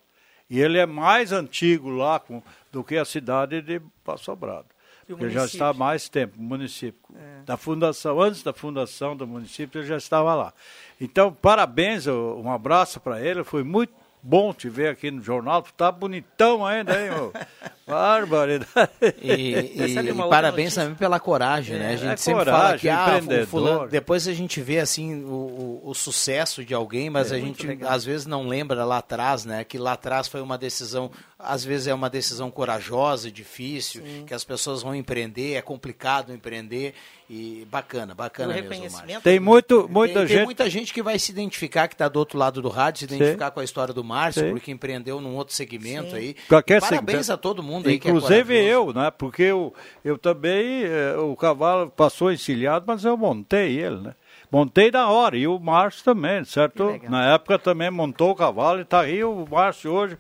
[0.50, 4.68] E ele é mais antigo lá com- do que a cidade de Passo Sobrado.
[5.14, 5.58] O Porque já município?
[5.66, 7.00] está há mais tempo, o município.
[7.16, 7.44] É.
[7.46, 10.54] Da fundação, antes da fundação do município, ele já estava lá.
[11.00, 13.44] Então, parabéns, um abraço para ele.
[13.44, 13.94] Foi muito
[14.24, 15.62] bom te ver aqui no jornal.
[15.62, 17.32] Tu tá bonitão ainda, hein, ô?
[17.92, 18.90] Barbaridade.
[19.22, 21.88] E, e- Sabe e parabéns também pela coragem, né?
[21.90, 25.24] A É, gente é sempre coragem, fala que ah, fulano, depois a gente vê assim
[25.26, 27.92] o, o- o sucesso de alguém, mas É a gente legal.
[27.92, 29.64] às vezes não lembra lá atrás, né?
[29.66, 34.24] Que lá atrás foi uma decisão, às vezes é uma decisão corajosa, e difícil, Sim.
[34.26, 36.94] que as pessoas vão empreender, é complicado empreender
[37.34, 39.22] e bacana, bacana O mesmo, reconhecimento Márcio.
[39.22, 40.36] Tem muito, muita tem, gente.
[40.36, 43.06] tem muita gente que vai se identificar, que está do outro lado do rádio, se
[43.06, 44.50] identificar com a história do Márcio, Sim.
[44.50, 46.18] porque empreendeu num outro segmento Sim.
[46.18, 46.36] aí.
[46.50, 47.32] Qualquer E parabéns segmento.
[47.34, 48.90] a todo mundo aí que é Inclusive corajoso.
[48.90, 49.12] eu, né?
[49.12, 49.74] Porque eu,
[50.04, 54.14] eu também, eh, o cavalo passou encilhado, mas eu montei ele, né?
[54.52, 57.00] Montei na hora, e o Márcio também, certo?
[57.10, 60.18] Na época também montou o cavalo e tá aí o Márcio hoje,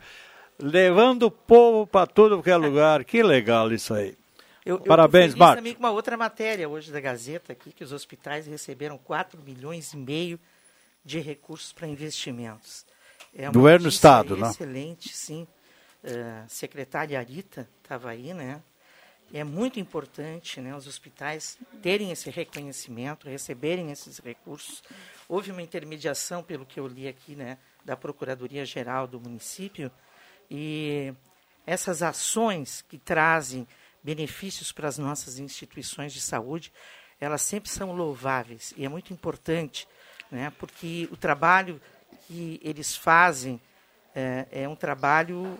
[0.57, 3.03] levando o povo para tudo que é lugar.
[3.03, 4.15] Que legal isso aí.
[4.65, 5.55] Eu, eu Parabéns, feliz Marcos.
[5.55, 9.93] também com uma outra matéria hoje da Gazeta aqui, que os hospitais receberam 4 milhões
[9.93, 10.39] e meio
[11.03, 12.85] de recursos para investimentos.
[13.33, 14.49] É uma Governo do Estado, né?
[14.49, 15.47] Excelente, sim.
[16.03, 18.61] Uh, secretária Arita estava aí, né?
[19.33, 24.83] É muito importante né, os hospitais terem esse reconhecimento, receberem esses recursos.
[25.27, 29.89] Houve uma intermediação, pelo que eu li aqui, né, da Procuradoria-Geral do município,
[30.49, 31.13] e
[31.65, 33.65] essas ações que trazem
[34.03, 36.71] benefícios para as nossas instituições de saúde,
[37.19, 39.87] elas sempre são louváveis e é muito importante,
[40.31, 41.79] né, porque o trabalho
[42.27, 43.61] que eles fazem
[44.15, 45.57] é, é um trabalho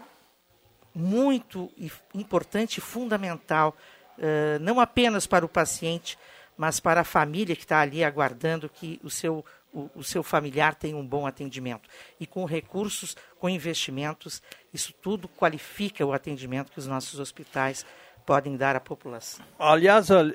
[0.94, 1.72] muito
[2.14, 3.76] importante e fundamental,
[4.18, 6.18] eh, não apenas para o paciente,
[6.58, 10.76] mas para a família que está ali aguardando que o seu, o, o seu familiar
[10.76, 11.90] tenha um bom atendimento.
[12.20, 14.42] E com recursos, com investimentos,
[14.74, 17.86] isso tudo qualifica o atendimento que os nossos hospitais
[18.32, 19.46] podem dar à população.
[19.60, 20.28] Aliás, al-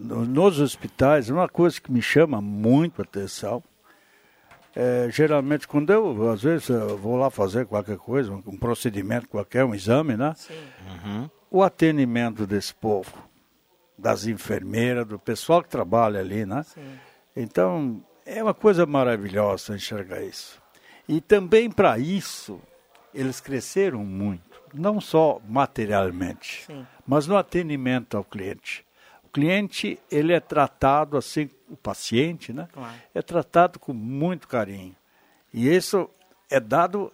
[0.00, 3.60] no- nos hospitais, uma coisa que me chama muito a atenção,
[4.76, 9.28] é, geralmente quando eu, às vezes, eu vou lá fazer qualquer coisa, um, um procedimento
[9.28, 10.32] qualquer, um exame, né?
[11.50, 13.12] O atendimento desse povo,
[13.98, 16.64] das enfermeiras, do pessoal que trabalha ali, né?
[17.34, 20.62] Então, é uma coisa maravilhosa enxergar isso.
[21.08, 22.60] E também para isso,
[23.12, 26.86] eles cresceram muito, não só materialmente, Sim.
[27.06, 28.84] mas no atendimento ao cliente.
[29.24, 32.68] O cliente, ele é tratado assim, o paciente, né?
[32.72, 32.94] Claro.
[33.14, 34.94] É tratado com muito carinho.
[35.52, 36.08] E isso
[36.50, 37.12] é dado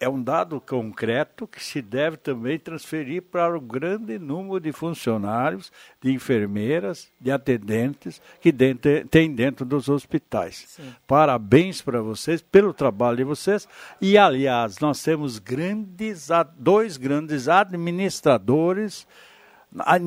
[0.00, 5.72] é um dado concreto que se deve também transferir para o grande número de funcionários,
[6.00, 10.64] de enfermeiras, de atendentes que dentro, tem dentro dos hospitais.
[10.68, 10.94] Sim.
[11.06, 13.66] Parabéns para vocês pelo trabalho de vocês.
[14.00, 19.06] E, aliás, nós temos grandes, dois grandes administradores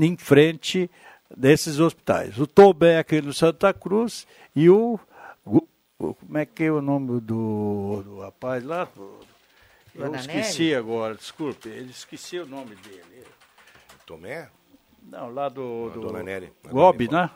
[0.02, 0.90] em frente
[1.36, 2.38] desses hospitais.
[2.40, 4.26] O Tobé aqui no Santa Cruz
[4.56, 5.00] e o-
[5.98, 8.88] como é que é o nome do, do rapaz lá?
[9.96, 13.26] Eu esqueci agora, desculpe, eu esqueci o nome dele.
[14.06, 14.50] Tomé?
[15.04, 16.52] Não, lá do, Ah, do Dona Nery.
[16.70, 17.30] Gobi, né?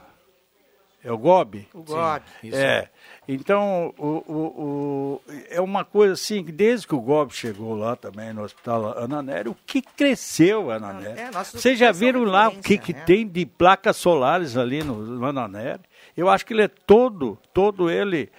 [1.03, 1.67] É o Gobi?
[1.73, 2.25] O Gobi.
[2.43, 2.89] isso É.
[3.27, 7.95] Então, o, o, o- é uma coisa assim, que desde que o Gobi chegou lá
[7.95, 11.19] também no Hospital Ana Nery, o que cresceu Ana Nery?
[11.19, 13.03] é, Vocês já viram lá o que, que né?
[13.05, 15.81] tem de placas solares ali no, no Ana Nery?
[16.17, 18.31] Eu acho que ele é todo, todo ele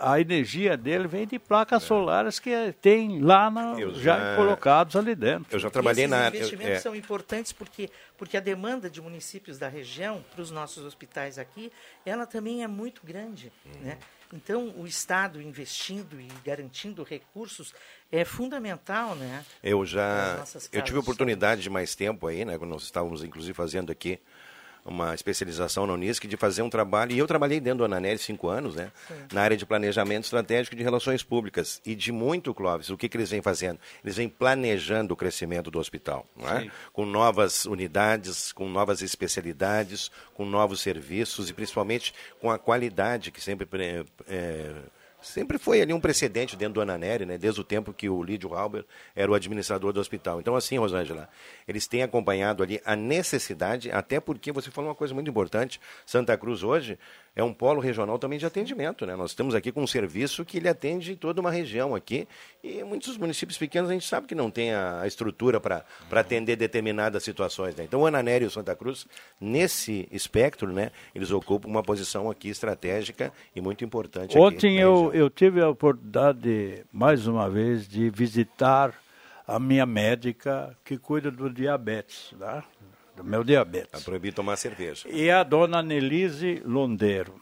[0.00, 2.50] a energia dele vem de placas solares que
[2.80, 5.46] tem lá na, já, já- colocados ali dentro.
[5.54, 6.36] Eu já trabalhei Esses na área.
[6.36, 10.50] investimentos eu- é, são importantes porque, porque a demanda de municípios da região para os
[10.50, 11.72] nossos hospitais aqui,
[12.04, 13.50] ela também é muito grande.
[13.80, 13.98] Né?
[14.32, 17.72] Então, o Estado investindo e garantindo recursos
[18.10, 19.44] é fundamental, né?
[19.62, 23.90] Eu já eu tive oportunidade de mais tempo aí, né, quando nós estávamos inclusive fazendo
[23.92, 24.18] aqui
[24.86, 28.48] uma especialização na Unisc de fazer um trabalho, e eu trabalhei dentro do Ananelli cinco
[28.48, 28.92] anos, né,
[29.32, 33.16] na área de planejamento estratégico de relações públicas, e de muito, Clóvis, o que, que
[33.16, 33.78] eles vêm fazendo?
[34.04, 36.60] Eles vêm planejando o crescimento do hospital, não é?
[36.62, 36.70] Sim.
[36.92, 43.40] com novas unidades, com novas especialidades, com novos serviços, e principalmente com a qualidade que
[43.40, 44.72] sempre pre- é,
[45.26, 47.36] sempre foi ali um precedente dentro do Ananeri, né?
[47.36, 50.40] desde o tempo que o Lídio Halber era o administrador do hospital.
[50.40, 51.28] Então, assim, Rosângela,
[51.66, 56.36] eles têm acompanhado ali a necessidade, até porque você falou uma coisa muito importante, Santa
[56.36, 56.98] Cruz hoje
[57.36, 59.04] é um polo regional também de atendimento.
[59.04, 59.14] Né?
[59.14, 62.26] Nós estamos aqui com um serviço que ele atende toda uma região aqui,
[62.64, 66.56] e muitos municípios pequenos a gente sabe que não tem a, a estrutura para atender
[66.56, 67.76] determinadas situações.
[67.76, 67.84] Né?
[67.84, 69.06] Então, o Ananeri e o Santa Cruz,
[69.38, 74.36] nesse espectro, né, eles ocupam uma posição aqui estratégica e muito importante.
[74.38, 78.94] Ontem eu, eu tive a oportunidade, de, mais uma vez, de visitar
[79.46, 82.62] a minha médica que cuida do diabetes, né?
[83.16, 84.00] Do meu diabetes.
[84.00, 85.08] É proibido tomar cerveja.
[85.08, 87.40] E a dona Nelise Londeiro.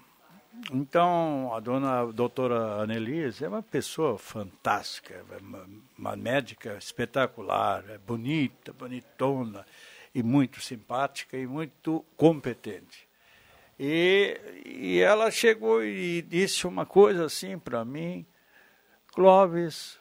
[0.73, 5.67] Então, a dona a doutora Annelise é uma pessoa fantástica, é uma,
[5.99, 9.67] uma médica espetacular, é bonita, bonitona,
[10.15, 13.09] e muito simpática e muito competente.
[13.79, 18.25] E, e ela chegou e disse uma coisa assim para mim,
[19.13, 19.99] Clóvis,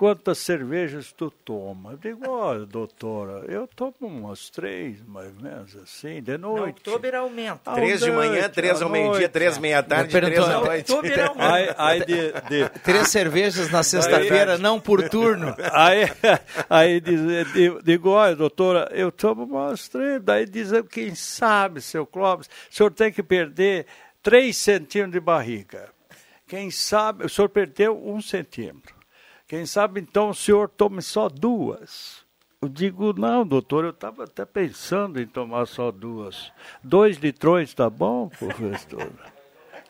[0.00, 1.90] quantas cervejas tu toma?
[1.92, 6.88] Eu digo, olha, doutora, eu tomo umas três, mais ou menos assim, de noite.
[6.88, 7.70] outubro aumenta.
[7.74, 10.90] Três de manhã, três ao meio-dia, três meia-tarde, três à noite.
[10.90, 11.44] Outubro aumenta.
[11.52, 15.54] Aí, aí de, de- Três cervejas na sexta-feira, não por turno.
[15.70, 16.06] aí,
[16.70, 17.20] aí diz,
[17.52, 20.22] di- digo, olha, doutora, eu tomo umas três.
[20.22, 23.84] Daí diz, quem sabe, seu Clóvis, o senhor tem que perder
[24.22, 25.90] três centímetros de barriga.
[26.48, 28.98] Quem sabe, o senhor perdeu um centímetro.
[29.50, 32.24] Quem sabe, então, o senhor tome só duas.
[32.62, 36.52] Eu digo, não, doutor, eu estava até pensando em tomar só duas.
[36.84, 39.10] Dois litrões tá bom, professor?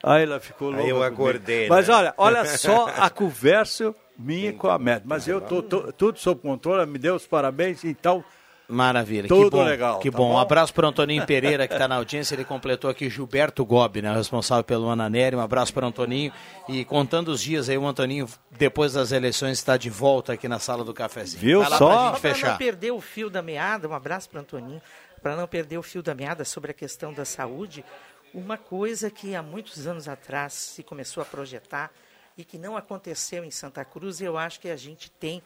[0.03, 0.83] Aí ela ficou louca.
[0.85, 1.95] Aí eu acordei, Mas né?
[1.95, 5.05] olha, olha só a conversa minha com a médica.
[5.07, 8.25] Mas eu tô, tô- tudo sob controle, me deu os parabéns, então
[8.71, 9.65] Maravilha, que Tudo bom.
[9.65, 10.33] legal, Que tá bom.
[10.35, 12.35] Um abraço para Antoninho Pereira, que está na audiência.
[12.35, 15.35] Ele completou aqui Gilberto Gobi, né, o responsável pelo Ananeri.
[15.37, 16.33] Um abraço para Antoninho.
[16.69, 20.59] E contando os dias aí, o Antoninho, depois das eleições, está de volta aqui na
[20.59, 21.41] sala do cafezinho.
[21.41, 22.13] Viu Vai lá só?
[22.13, 24.81] para não perder o fio da meada, um abraço para Antoninho,
[25.23, 27.85] para não perder o fio da meada sobre a questão da saúde,
[28.33, 31.91] uma coisa que há muitos anos atrás se começou a projetar
[32.39, 35.43] e que não aconteceu em Santa Cruz, eu acho que a gente tem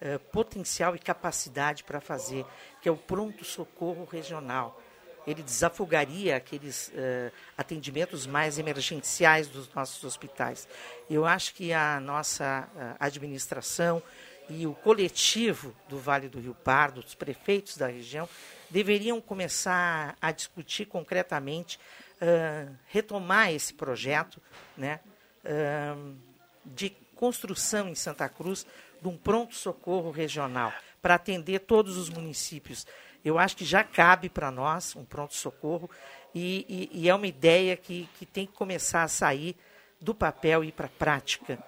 [0.00, 2.44] eh, potencial e capacidade para fazer,
[2.82, 4.80] que é o pronto-socorro regional.
[5.26, 10.68] Ele desafogaria aqueles eh, atendimentos mais emergenciais dos nossos hospitais.
[11.10, 14.02] Eu acho que a nossa eh, administração
[14.48, 18.28] e o coletivo do Vale do Rio Pardo, os prefeitos da região,
[18.70, 21.78] deveriam começar a discutir concretamente,
[22.20, 24.40] ah, retomar esse projeto
[24.76, 25.00] né,
[25.44, 25.96] ah,
[26.64, 28.66] de construção em Santa Cruz
[29.06, 32.84] de um pronto-socorro regional para atender todos os municípios.
[33.24, 35.88] Eu acho que já cabe para nós um pronto-socorro
[36.34, 39.56] e, e- e é uma ideia que, que tem que começar a sair
[40.00, 41.58] do papel e ir para a prática,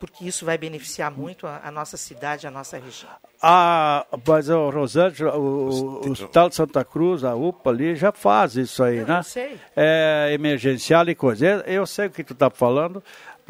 [0.00, 3.10] porque isso vai beneficiar muito a, a nossa cidade, a nossa região.
[3.40, 8.56] A, mas o Rosângela, o, o Hospital de Santa Cruz, a UPA ali, já faz
[8.56, 9.22] isso aí, Eu né?
[9.22, 9.58] sei.
[9.76, 11.46] É emergencial e coisa.
[11.46, 13.02] Eu, eu sei o que tu está falando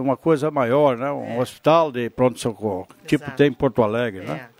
[0.03, 1.11] uma coisa maior, né?
[1.11, 4.51] Um hospital de pronto-socorro, tipo tem em Porto Alegre, né?
[4.51, 4.55] É.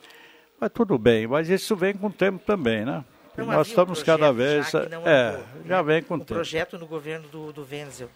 [0.61, 3.05] Mas tudo bem, mas isso vem com o tempo também, né?
[3.37, 4.71] Não Nós havia um estamos cada vez.
[4.71, 5.83] já que não é, andou, já né?
[5.83, 6.35] vem com o um tempo.
[6.35, 8.09] projeto no governo do, do Wenzel.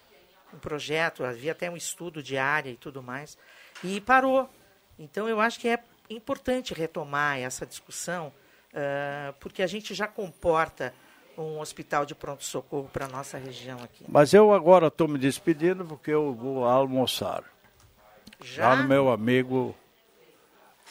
[0.55, 3.37] Um projeto, havia até um estudo de área e tudo mais.
[3.83, 4.49] E parou.
[4.99, 8.33] Então eu acho que é importante retomar essa discussão,
[8.73, 10.95] ah, porque a gente já comporta
[11.43, 14.05] um hospital de pronto-socorro para a nossa região aqui.
[14.09, 17.43] Mas eu agora estou me despedindo porque eu vou almoçar.
[18.45, 18.69] Já?
[18.71, 19.75] Lá no meu amigo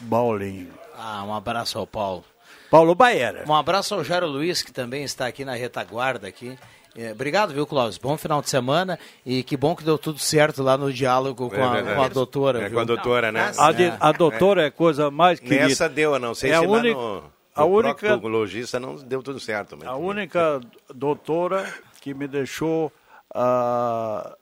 [0.10, 0.74] Paulinho.
[0.96, 2.24] Ah, um abraço ao Paulo.
[2.70, 3.44] Paulo Baera.
[3.48, 6.58] Um abraço ao Jairo Luiz, que também está aqui na retaguarda aqui.
[6.96, 7.98] É, obrigado, viu, Clóvis?
[7.98, 11.56] Bom final de semana e que bom que deu tudo certo lá no diálogo com,
[11.56, 12.60] É a, com a doutora.
[12.64, 12.74] É, viu?
[12.78, 13.52] com a doutora, né?
[13.58, 15.68] A, de- a doutora é a coisa mais querida.
[15.68, 17.24] Nessa deu, eu não sei É se a lá única- no,
[17.58, 19.76] a no única- proctologista não deu tudo certo.
[19.78, 19.88] Mas...
[19.88, 20.60] A única
[20.94, 21.66] doutora
[22.02, 22.92] que me deixou
[23.34, 24.36] ah,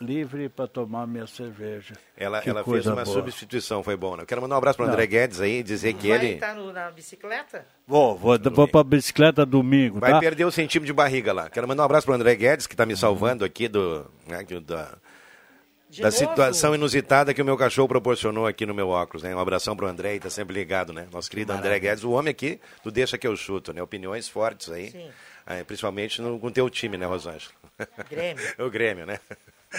[0.00, 1.94] livre para tomar minha cerveja.
[2.16, 3.06] Ela, Que ela fez uma boa.
[3.06, 4.16] substituição, foi bom.
[4.16, 4.22] né?
[4.22, 4.88] Eu quero mandar um abraço para o.
[4.88, 7.64] André Guedes aí, dizer que Vai ele estar no- na bicicleta?
[7.86, 10.20] Vou, vou, vou para bicicleta domingo, vai tá?
[10.20, 11.48] perder o centímetro de barriga lá.
[11.48, 14.44] Quero mandar um abraço para o André Guedes, que está me salvando aqui do, né,
[14.44, 14.98] que- da,
[15.96, 16.18] De da novo?
[16.18, 19.22] situação inusitada que o meu cachorro proporcionou aqui no meu óculos.
[19.22, 19.34] Né?
[19.34, 21.06] Um abração para o André, está sempre ligado, né?
[21.12, 23.82] Nosso querido André Guedes, o homem aqui do Deixa Que Eu Chuto, né?
[23.82, 25.08] Opiniões fortes aí, Sim.
[25.46, 27.52] eh, principalmente no, com o teu time, né, Rosângela?
[28.10, 28.44] Grêmio.
[28.58, 29.18] o Grêmio, né?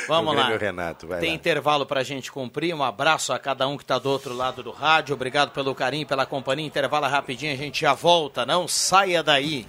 [0.07, 0.51] Vamos o lá.
[0.51, 1.35] O Renato, vai Tem lá.
[1.35, 2.73] intervalo pra gente cumprir.
[2.73, 5.13] Um abraço a cada um que tá do outro lado do rádio.
[5.15, 6.65] Obrigado pelo carinho, pela companhia.
[6.67, 8.45] Intervalo rapidinho, a gente já volta.
[8.45, 9.65] Não saia daí.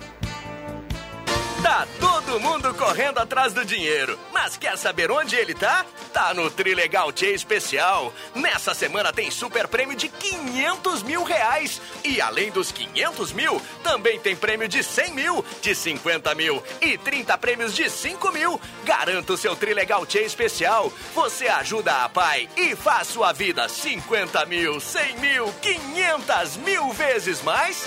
[1.63, 5.85] Tá todo mundo correndo atrás do dinheiro, mas quer saber onde ele tá?
[6.13, 8.13] Tá no Trilegal Tia Especial.
[8.35, 11.81] Nessa semana tem super prêmio de 500 mil reais.
[12.05, 16.99] E além dos 500 mil, também tem prêmio de 100 mil, de 50 mil e
[16.99, 18.61] 30 prêmios de 5 mil.
[18.85, 20.93] Garanta o seu Trilegal Tia Especial.
[21.15, 27.43] Você ajuda a pai e faz sua vida 50 mil, 100 mil, 500 mil vezes
[27.43, 27.87] mais.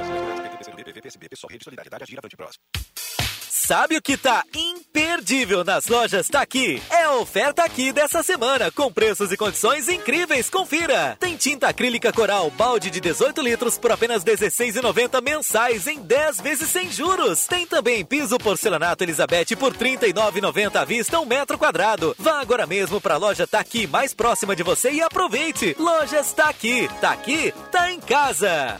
[3.71, 6.81] Sabe o que tá imperdível nas lojas Tá Aqui?
[6.89, 10.49] É a oferta aqui dessa semana, com preços e condições incríveis.
[10.49, 11.15] Confira!
[11.19, 16.41] Tem tinta acrílica coral, balde de 18 litros por apenas R$ 16,90 mensais em 10
[16.41, 17.45] vezes sem juros.
[17.45, 22.15] Tem também piso porcelanato Elizabeth por R$ 39,90 à vista um metro quadrado.
[22.17, 25.75] Vá agora mesmo pra loja Tá Aqui mais próxima de você e aproveite!
[25.77, 26.89] Lojas Tá Aqui.
[26.99, 28.79] Tá aqui, tá em casa.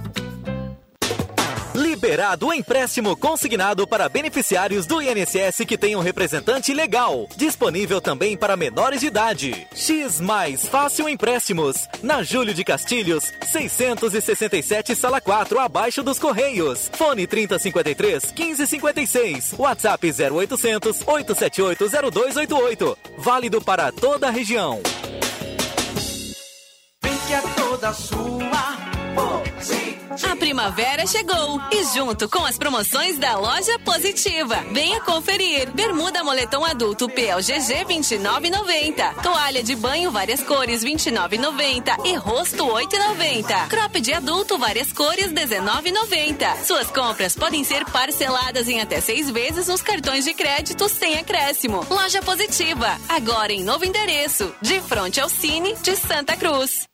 [2.11, 7.25] Liberado o empréstimo consignado para beneficiários do INSS que tenham representante legal.
[7.37, 9.65] Disponível também para menores de idade.
[9.73, 11.87] X Mais Fácil Empréstimos.
[12.03, 16.91] Na Júlio de Castilhos, 667 Sala 4, abaixo dos Correios.
[16.91, 19.53] Fone 3053 1556.
[19.57, 22.97] WhatsApp 0800 878 0288.
[23.19, 24.81] Válido para toda a região.
[27.01, 28.70] Vem que é toda sua.
[30.29, 34.57] A primavera chegou e junto com as promoções da loja Positiva.
[34.71, 35.71] Venha conferir.
[35.71, 39.21] Bermuda moletom adulto PLGG 29,90.
[39.23, 43.67] Toalha de banho várias cores 29,90 e rosto 8,90.
[43.69, 46.65] Crop de adulto várias cores 19,90.
[46.65, 51.85] Suas compras podem ser parceladas em até seis vezes nos cartões de crédito sem acréscimo.
[51.89, 56.85] Loja Positiva, agora em novo endereço, de frente ao Cine de Santa Cruz.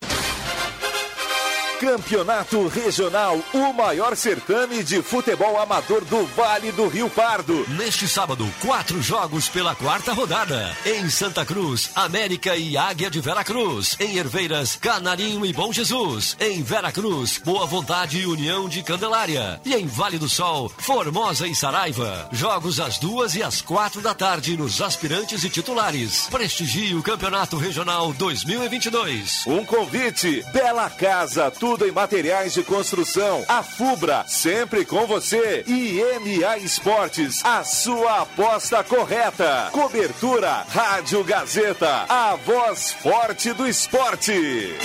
[1.79, 7.67] Campeonato Regional, o maior certame de futebol amador do Vale do Rio Pardo.
[7.69, 10.75] Neste sábado, quatro jogos pela quarta rodada.
[10.83, 13.95] Em Santa Cruz, América e Águia de Veracruz.
[13.99, 16.35] Em Herveiras, Canarinho e Bom Jesus.
[16.39, 19.61] Em Veracruz, Boa Vontade e União de Candelária.
[19.63, 22.27] E em Vale do Sol, Formosa e Saraiva.
[22.31, 26.27] Jogos às duas e às quatro da tarde nos aspirantes e titulares.
[26.31, 29.45] Prestigie o Campeonato Regional 2022.
[29.45, 33.43] Um convite, Bela Casa, tudo em materiais de construção.
[33.47, 35.63] A Fubra, sempre com você.
[35.67, 39.69] E MA Esportes, a sua aposta correta.
[39.71, 44.77] Cobertura, Rádio Gazeta, a voz forte do esporte.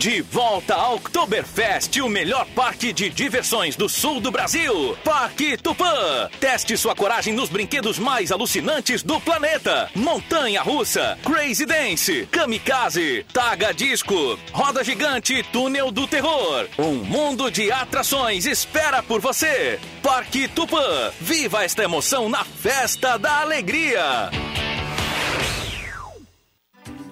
[0.00, 4.96] De volta ao Oktoberfest, o melhor parque de diversões do sul do Brasil.
[5.04, 6.26] Parque Tupã.
[6.40, 9.90] Teste sua coragem nos brinquedos mais alucinantes do planeta.
[9.94, 16.66] Montanha Russa, Crazy Dance, Kamikaze, Taga Disco, Roda Gigante, Túnel do Terror.
[16.78, 19.78] Um mundo de atrações espera por você.
[20.02, 21.12] Parque Tupã.
[21.20, 24.30] Viva esta emoção na festa da alegria.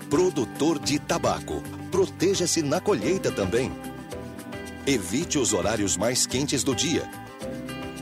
[0.08, 1.62] Produtor de tabaco.
[1.90, 3.72] Proteja-se na colheita também.
[4.86, 7.08] Evite os horários mais quentes do dia.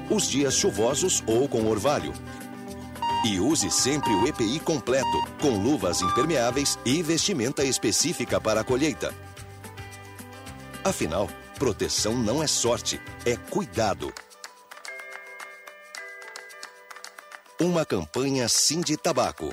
[0.08, 2.12] os dias chuvosos ou com orvalho.
[3.24, 9.12] E use sempre o EPI completo, com luvas impermeáveis e vestimenta específica para a colheita.
[10.84, 14.12] Afinal, proteção não é sorte, é cuidado.
[17.58, 19.52] Uma campanha Sim de Tabaco.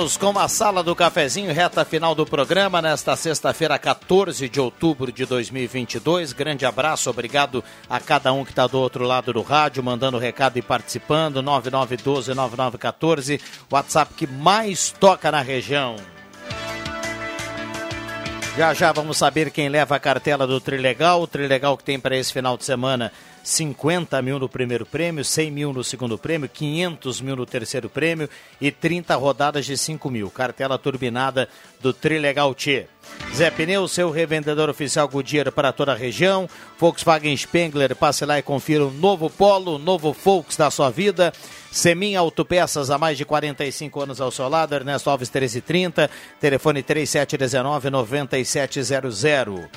[0.00, 5.12] Voltamos com a sala do cafezinho, reta final do programa, nesta sexta-feira, 14 de outubro
[5.12, 6.32] de 2022.
[6.32, 10.56] Grande abraço, obrigado a cada um que está do outro lado do rádio, mandando recado
[10.56, 11.42] e participando.
[11.42, 15.96] 9912-9914, WhatsApp que mais toca na região.
[18.56, 21.20] Já já vamos saber quem leva a cartela do Trilegal.
[21.20, 25.50] O Trilegal que tem para esse final de semana 50 mil no primeiro prêmio, 100
[25.50, 28.28] mil no segundo prêmio, 500 mil no terceiro prêmio
[28.60, 30.30] e 30 rodadas de 5 mil.
[30.30, 31.48] Cartela turbinada
[31.80, 32.86] do Trilegal T.
[33.34, 36.48] Zé Pneu, seu revendedor oficial Goodyear para toda a região.
[36.78, 41.32] Volkswagen Spengler, passe lá e confira o novo Polo, o novo Volks da sua vida.
[41.70, 46.10] Semin Autopeças há mais de 45 anos ao seu lado, Ernesto Alves 1330,
[46.40, 49.68] telefone 3719-9700.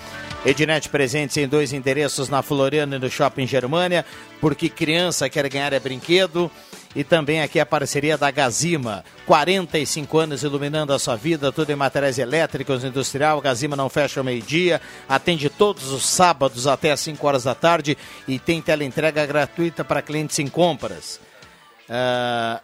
[0.43, 4.03] Ednet presentes em dois endereços na Floriana e no Shopping Germânia,
[4.41, 6.49] porque criança quer ganhar é brinquedo.
[6.95, 11.75] E também aqui a parceria da Gazima, 45 anos iluminando a sua vida, tudo em
[11.75, 13.41] materiais elétricos, industrial.
[13.41, 14.79] Gazima não fecha ao meio-dia,
[15.09, 17.97] atende todos os sábados até às 5 horas da tarde
[18.27, 21.19] e tem teleentrega gratuita para clientes em compras.
[21.89, 22.61] Uh,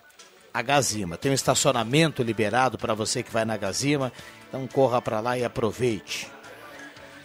[0.54, 1.18] a Gazima.
[1.18, 4.12] Tem um estacionamento liberado para você que vai na Gazima,
[4.48, 6.28] então corra para lá e aproveite.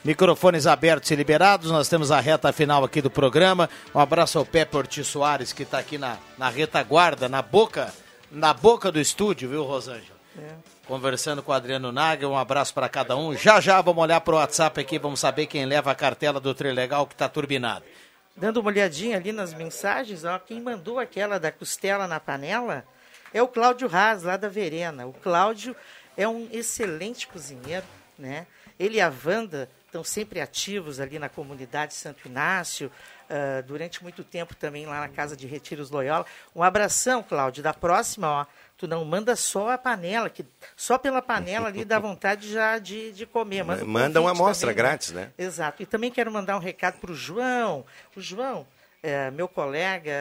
[0.04, 3.70] Microfones abertos e liberados, nós temos a reta final aqui do programa.
[3.94, 7.90] Um abraço ao Pepe Ortiz Soares, que está aqui na, na retaguarda, na boca,
[8.30, 10.18] na boca do estúdio, viu, Rosângela?
[10.38, 10.56] É.
[10.86, 13.34] Conversando com o Adriano Naga, um abraço para cada um.
[13.34, 16.52] Já já vamos olhar para o WhatsApp aqui, vamos saber quem leva a cartela do
[16.52, 17.86] Trilegal que está turbinado.
[18.36, 22.84] Dando uma olhadinha ali nas mensagens, ó, quem mandou aquela da costela na panela
[23.32, 25.06] é o Cláudio Raz, lá da Verena.
[25.06, 25.74] O Cláudio
[26.14, 27.86] é um excelente cozinheiro,
[28.18, 28.46] né?
[28.78, 32.90] Ele e a Wanda estão sempre ativos ali na comunidade Santo Inácio,
[33.30, 36.26] uh, durante muito tempo também lá na Casa de Retiros Loyola.
[36.54, 37.62] Um abração, Cláudio.
[37.62, 38.46] Da próxima, ó,
[38.76, 40.44] tu não manda só a panela, que
[40.76, 43.62] só pela panela ali dá vontade já de, de comer.
[43.62, 44.88] Manda, manda uma amostra também, né?
[44.90, 45.30] grátis, né?
[45.38, 45.80] Exato.
[45.80, 47.86] E também quero mandar um recado para o João.
[48.16, 48.66] O João,
[49.00, 50.12] é, meu colega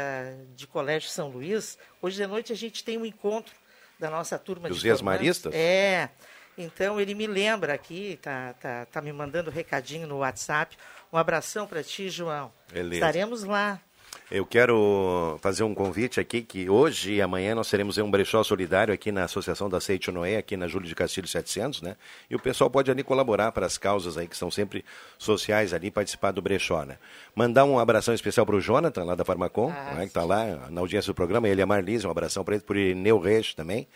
[0.55, 3.55] de Colégio São Luís, hoje de noite a gente tem um encontro
[3.99, 5.51] da nossa turma Dos de Dos Maristas?
[5.55, 6.09] É.
[6.57, 10.77] Então ele me lembra aqui, tá, tá, tá me mandando um recadinho no WhatsApp.
[11.11, 12.51] Um abração para ti, João.
[12.71, 12.95] Beleza.
[12.95, 13.79] Estaremos lá.
[14.29, 18.93] Eu quero fazer um convite aqui que hoje e amanhã nós teremos um brechó solidário
[18.93, 21.95] aqui na Associação da Seite Noé, aqui na Júlio de Castilho 700, né?
[22.29, 24.83] E o pessoal pode ali colaborar para as causas aí que são sempre
[25.17, 26.97] sociais ali, participar do brechó, né?
[27.35, 30.67] Mandar um abração especial para o Jonathan, lá da Farmacom, ah, né, que está lá
[30.69, 33.87] na audiência do programa, ele a Marlise, um abração para ele, por Ineu Reis também.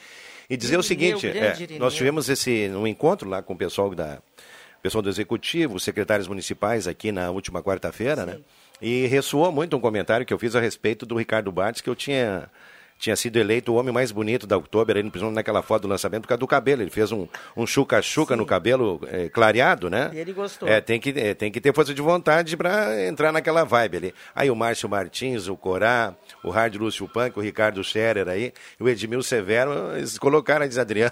[0.49, 4.21] E dizer o seguinte, é, nós tivemos esse um encontro lá com o pessoal da
[4.81, 8.39] pessoal do executivo, secretários municipais aqui na última quarta-feira, né?
[8.81, 11.95] E ressoou muito um comentário que eu fiz a respeito do Ricardo Bartes, que eu
[11.95, 12.49] tinha
[12.97, 16.23] tinha sido eleito o homem mais bonito da Oktober, aí, principalmente naquela foto do lançamento,
[16.23, 16.81] por causa do cabelo.
[16.81, 20.09] Ele fez um, um chuca-chuca no cabelo é, clareado, né?
[20.13, 20.67] E ele gostou.
[20.67, 24.13] É, tem que, é, tem que ter força de vontade para entrar naquela vibe ali.
[24.33, 28.89] Aí o Márcio Martins, o Corá, o Hard Lúcio Punk, o Ricardo Scherer aí, o
[28.89, 31.11] Edmil Severo, eles colocaram, diz Adriano.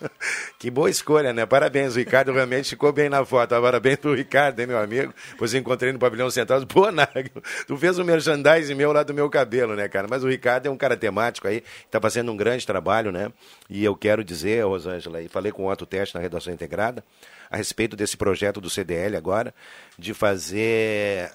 [0.58, 1.44] que boa escolha, né?
[1.44, 3.50] Parabéns, o Ricardo realmente ficou bem na foto.
[3.60, 5.12] Parabéns pro Ricardo, hein, meu amigo?
[5.36, 6.64] Pois encontrei no pavilhão central.
[6.66, 10.06] Pô, Nago, tu fez um merchandising meu lá do meu cabelo, né, cara?
[10.08, 13.32] Mas o Ricardo é um cara temático aí, está fazendo um grande trabalho, né?
[13.68, 17.04] E eu quero dizer, Rosângela, e falei com o Otto Teste na redação integrada,
[17.50, 19.54] a respeito desse projeto do CDL agora,
[19.98, 21.30] de fazer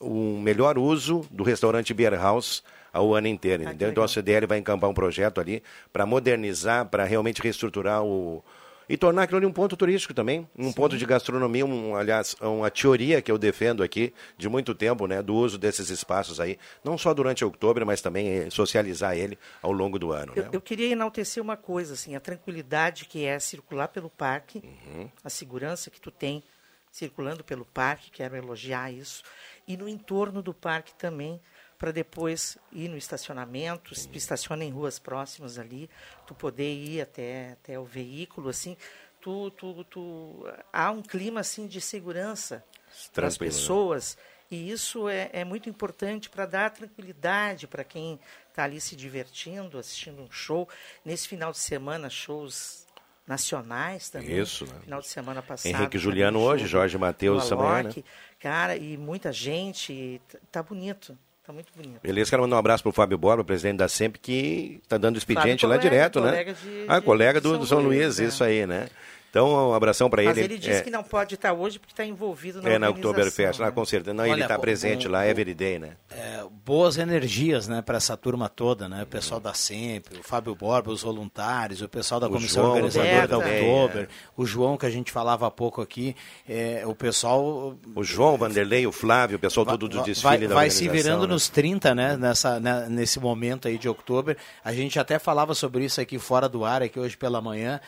[0.00, 2.62] um melhor uso do restaurante Beer House
[2.92, 3.90] ao ano inteiro, ah, entendeu?
[3.90, 5.62] Então a CDL vai encampar um projeto ali
[5.92, 8.42] para modernizar, para realmente reestruturar o,
[8.88, 10.72] e tornar aquilo ali um ponto turístico também, um Sim.
[10.72, 15.22] ponto de gastronomia, um, aliás, uma teoria que eu defendo aqui de muito tempo, né,
[15.22, 19.72] do uso desses espaços aí, não só durante outubro, mas também eh, socializar ele ao
[19.72, 20.32] longo do ano.
[20.34, 20.48] Eu, né?
[20.52, 25.10] eu queria enaltecer uma coisa, assim, a tranquilidade que é circular pelo parque, uhum.
[25.22, 26.42] a segurança que tu tem
[26.90, 29.22] circulando pelo parque, quero elogiar isso,
[29.66, 31.40] e no entorno do parque também,
[31.78, 35.88] para depois ir no estacionamento, se tu estaciona em ruas próximas ali,
[36.26, 38.76] tu poder ir até, até o veículo, assim,
[39.20, 42.64] tu, tu, tu, há um clima assim de segurança
[43.12, 43.46] para as né?
[43.46, 44.18] pessoas
[44.50, 48.18] e isso é, é muito importante para dar tranquilidade para quem
[48.48, 50.66] está ali se divertindo, assistindo um show.
[51.04, 52.86] Nesse final de semana, shows
[53.26, 54.38] nacionais também.
[54.38, 54.80] Isso, né?
[54.84, 55.70] Final de semana passado.
[55.70, 57.98] Henrique Juliano hoje, Jorge amanhã, Alok.
[57.98, 58.04] né?
[58.40, 59.92] Cara, e muita gente.
[59.92, 61.16] e t- Tá bonito.
[61.48, 61.98] Tá muito bonito.
[62.02, 65.62] Beleza, quero mandar um abraço pro Fábio Borba, presidente da SEMP, que está dando expediente
[65.62, 66.44] Fábio lá colega, direto, né?
[66.44, 68.24] de- ah, de colega do, São do São Luís, Luís, é.
[68.24, 68.86] isso aí, né?
[69.30, 70.46] Então, um abração para Mas ele.
[70.46, 73.60] ele disse é, que não pode estar hoje porque está envolvido na É na Oktoberfest,
[73.60, 73.72] lá né?
[73.72, 74.14] com certeza.
[74.14, 75.26] Não, ele Olha, está bom, presente bom, lá, bom.
[75.26, 75.96] everyday, né?
[76.10, 79.02] É, boas energias, né, para essa turma toda, né?
[79.02, 82.74] O pessoal da Sempre, o Fábio Borba, os voluntários, o pessoal da O comissão João
[82.74, 84.08] organizadora da também, Oktober, é.
[84.36, 86.16] o João que a gente falava há pouco aqui,
[86.48, 90.48] é, o pessoal O João, o Vanderlei, o Flávio, o pessoal todo do vai, desfile
[90.48, 91.32] da vai se virando né?
[91.34, 94.36] nos 30, né, nessa, né, nesse momento aí de outubro.
[94.64, 97.78] A gente até falava sobre isso aqui fora do ar, aqui hoje pela manhã.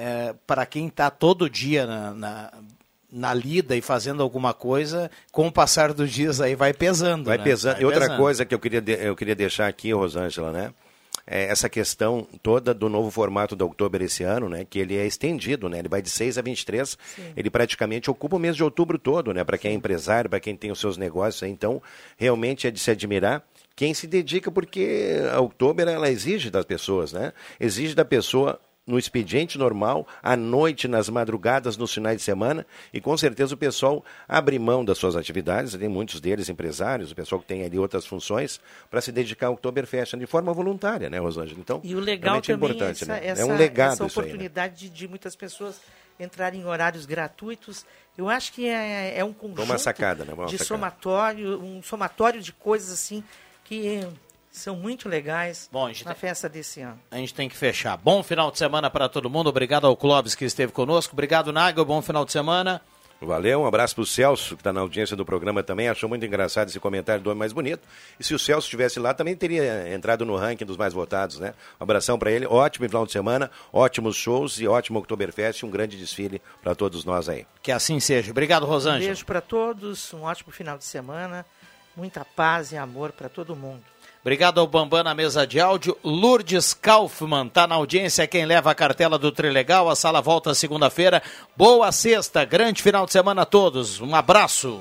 [0.00, 2.52] É, para quem está todo dia na, na,
[3.10, 7.24] na lida e fazendo alguma coisa, com o passar dos dias aí vai pesando.
[7.24, 7.42] Vai né?
[7.42, 7.72] pesando.
[7.74, 8.16] Vai e outra pesando.
[8.16, 10.72] coisa que eu queria, de- eu queria deixar aqui, Rosângela, né?
[11.26, 14.64] É essa questão toda do novo formato da Oktober esse ano, né?
[14.64, 15.80] Que ele é estendido, né?
[15.80, 16.96] Ele vai de 6 a 23.
[17.36, 19.42] Ele praticamente ocupa o mês de outubro todo, né?
[19.44, 21.42] Para quem é empresário, para quem tem os seus negócios.
[21.42, 21.82] Então,
[22.16, 23.42] realmente é de se admirar
[23.76, 27.32] quem se dedica, porque a Oktober, ela exige das pessoas, né?
[27.60, 28.58] Exige da pessoa
[28.88, 33.58] no expediente normal, à noite, nas madrugadas, nos finais de semana, e com certeza o
[33.58, 37.78] pessoal abre mão das suas atividades, tem muitos deles empresários, o pessoal que tem ali
[37.78, 38.60] outras funções,
[38.90, 41.60] para se dedicar ao Oktoberfest de forma voluntária, né, Rosângela?
[41.60, 43.26] Então, E o legal é também importante, é essa, né?
[43.26, 44.30] essa, é um legado essa isso aí, né?
[44.32, 45.80] oportunidade de, de muitas pessoas
[46.18, 47.84] entrarem em horários gratuitos.
[48.16, 50.32] Eu acho que é, é um conjunto uma sacada, né?
[50.32, 50.64] De sacada.
[50.64, 53.22] somatório, um somatório de coisas assim
[53.64, 54.00] que
[54.50, 56.98] são muito legais Bom, na festa desse ano.
[57.10, 57.96] A gente tem que fechar.
[57.96, 59.48] Bom final de semana para todo mundo.
[59.48, 61.12] Obrigado ao Clóvis que esteve conosco.
[61.14, 61.84] Obrigado, Nagel.
[61.84, 62.80] Bom final de semana.
[63.20, 65.88] Valeu, um abraço pro Celso, que está na audiência do programa também.
[65.88, 67.82] Achou muito engraçado esse comentário do homem mais bonito.
[68.18, 71.52] E se o Celso estivesse lá, também teria entrado no ranking dos mais votados, né?
[71.80, 72.46] Um abração para ele.
[72.46, 75.64] Ótimo final de semana, ótimos shows e ótimo Oktoberfest.
[75.64, 77.44] Um grande desfile para todos nós aí.
[77.60, 78.30] Que assim seja.
[78.30, 79.06] Obrigado, Um Rosângela.
[79.06, 81.44] beijo para todos, um ótimo final de semana,
[81.96, 83.82] muita paz e amor para todo mundo.
[84.20, 85.96] Obrigado ao Bambam na mesa de áudio.
[86.02, 89.88] Lourdes Kaufmann está na audiência, quem leva a cartela do Trilegal.
[89.88, 91.22] A sala volta segunda-feira.
[91.56, 94.00] Boa sexta, grande final de semana a todos.
[94.00, 94.80] Um abraço.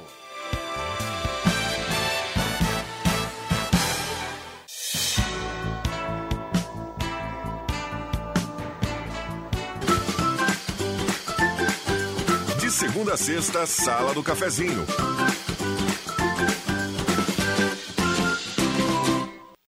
[12.60, 14.86] De segunda a sexta, Sala do Cafezinho.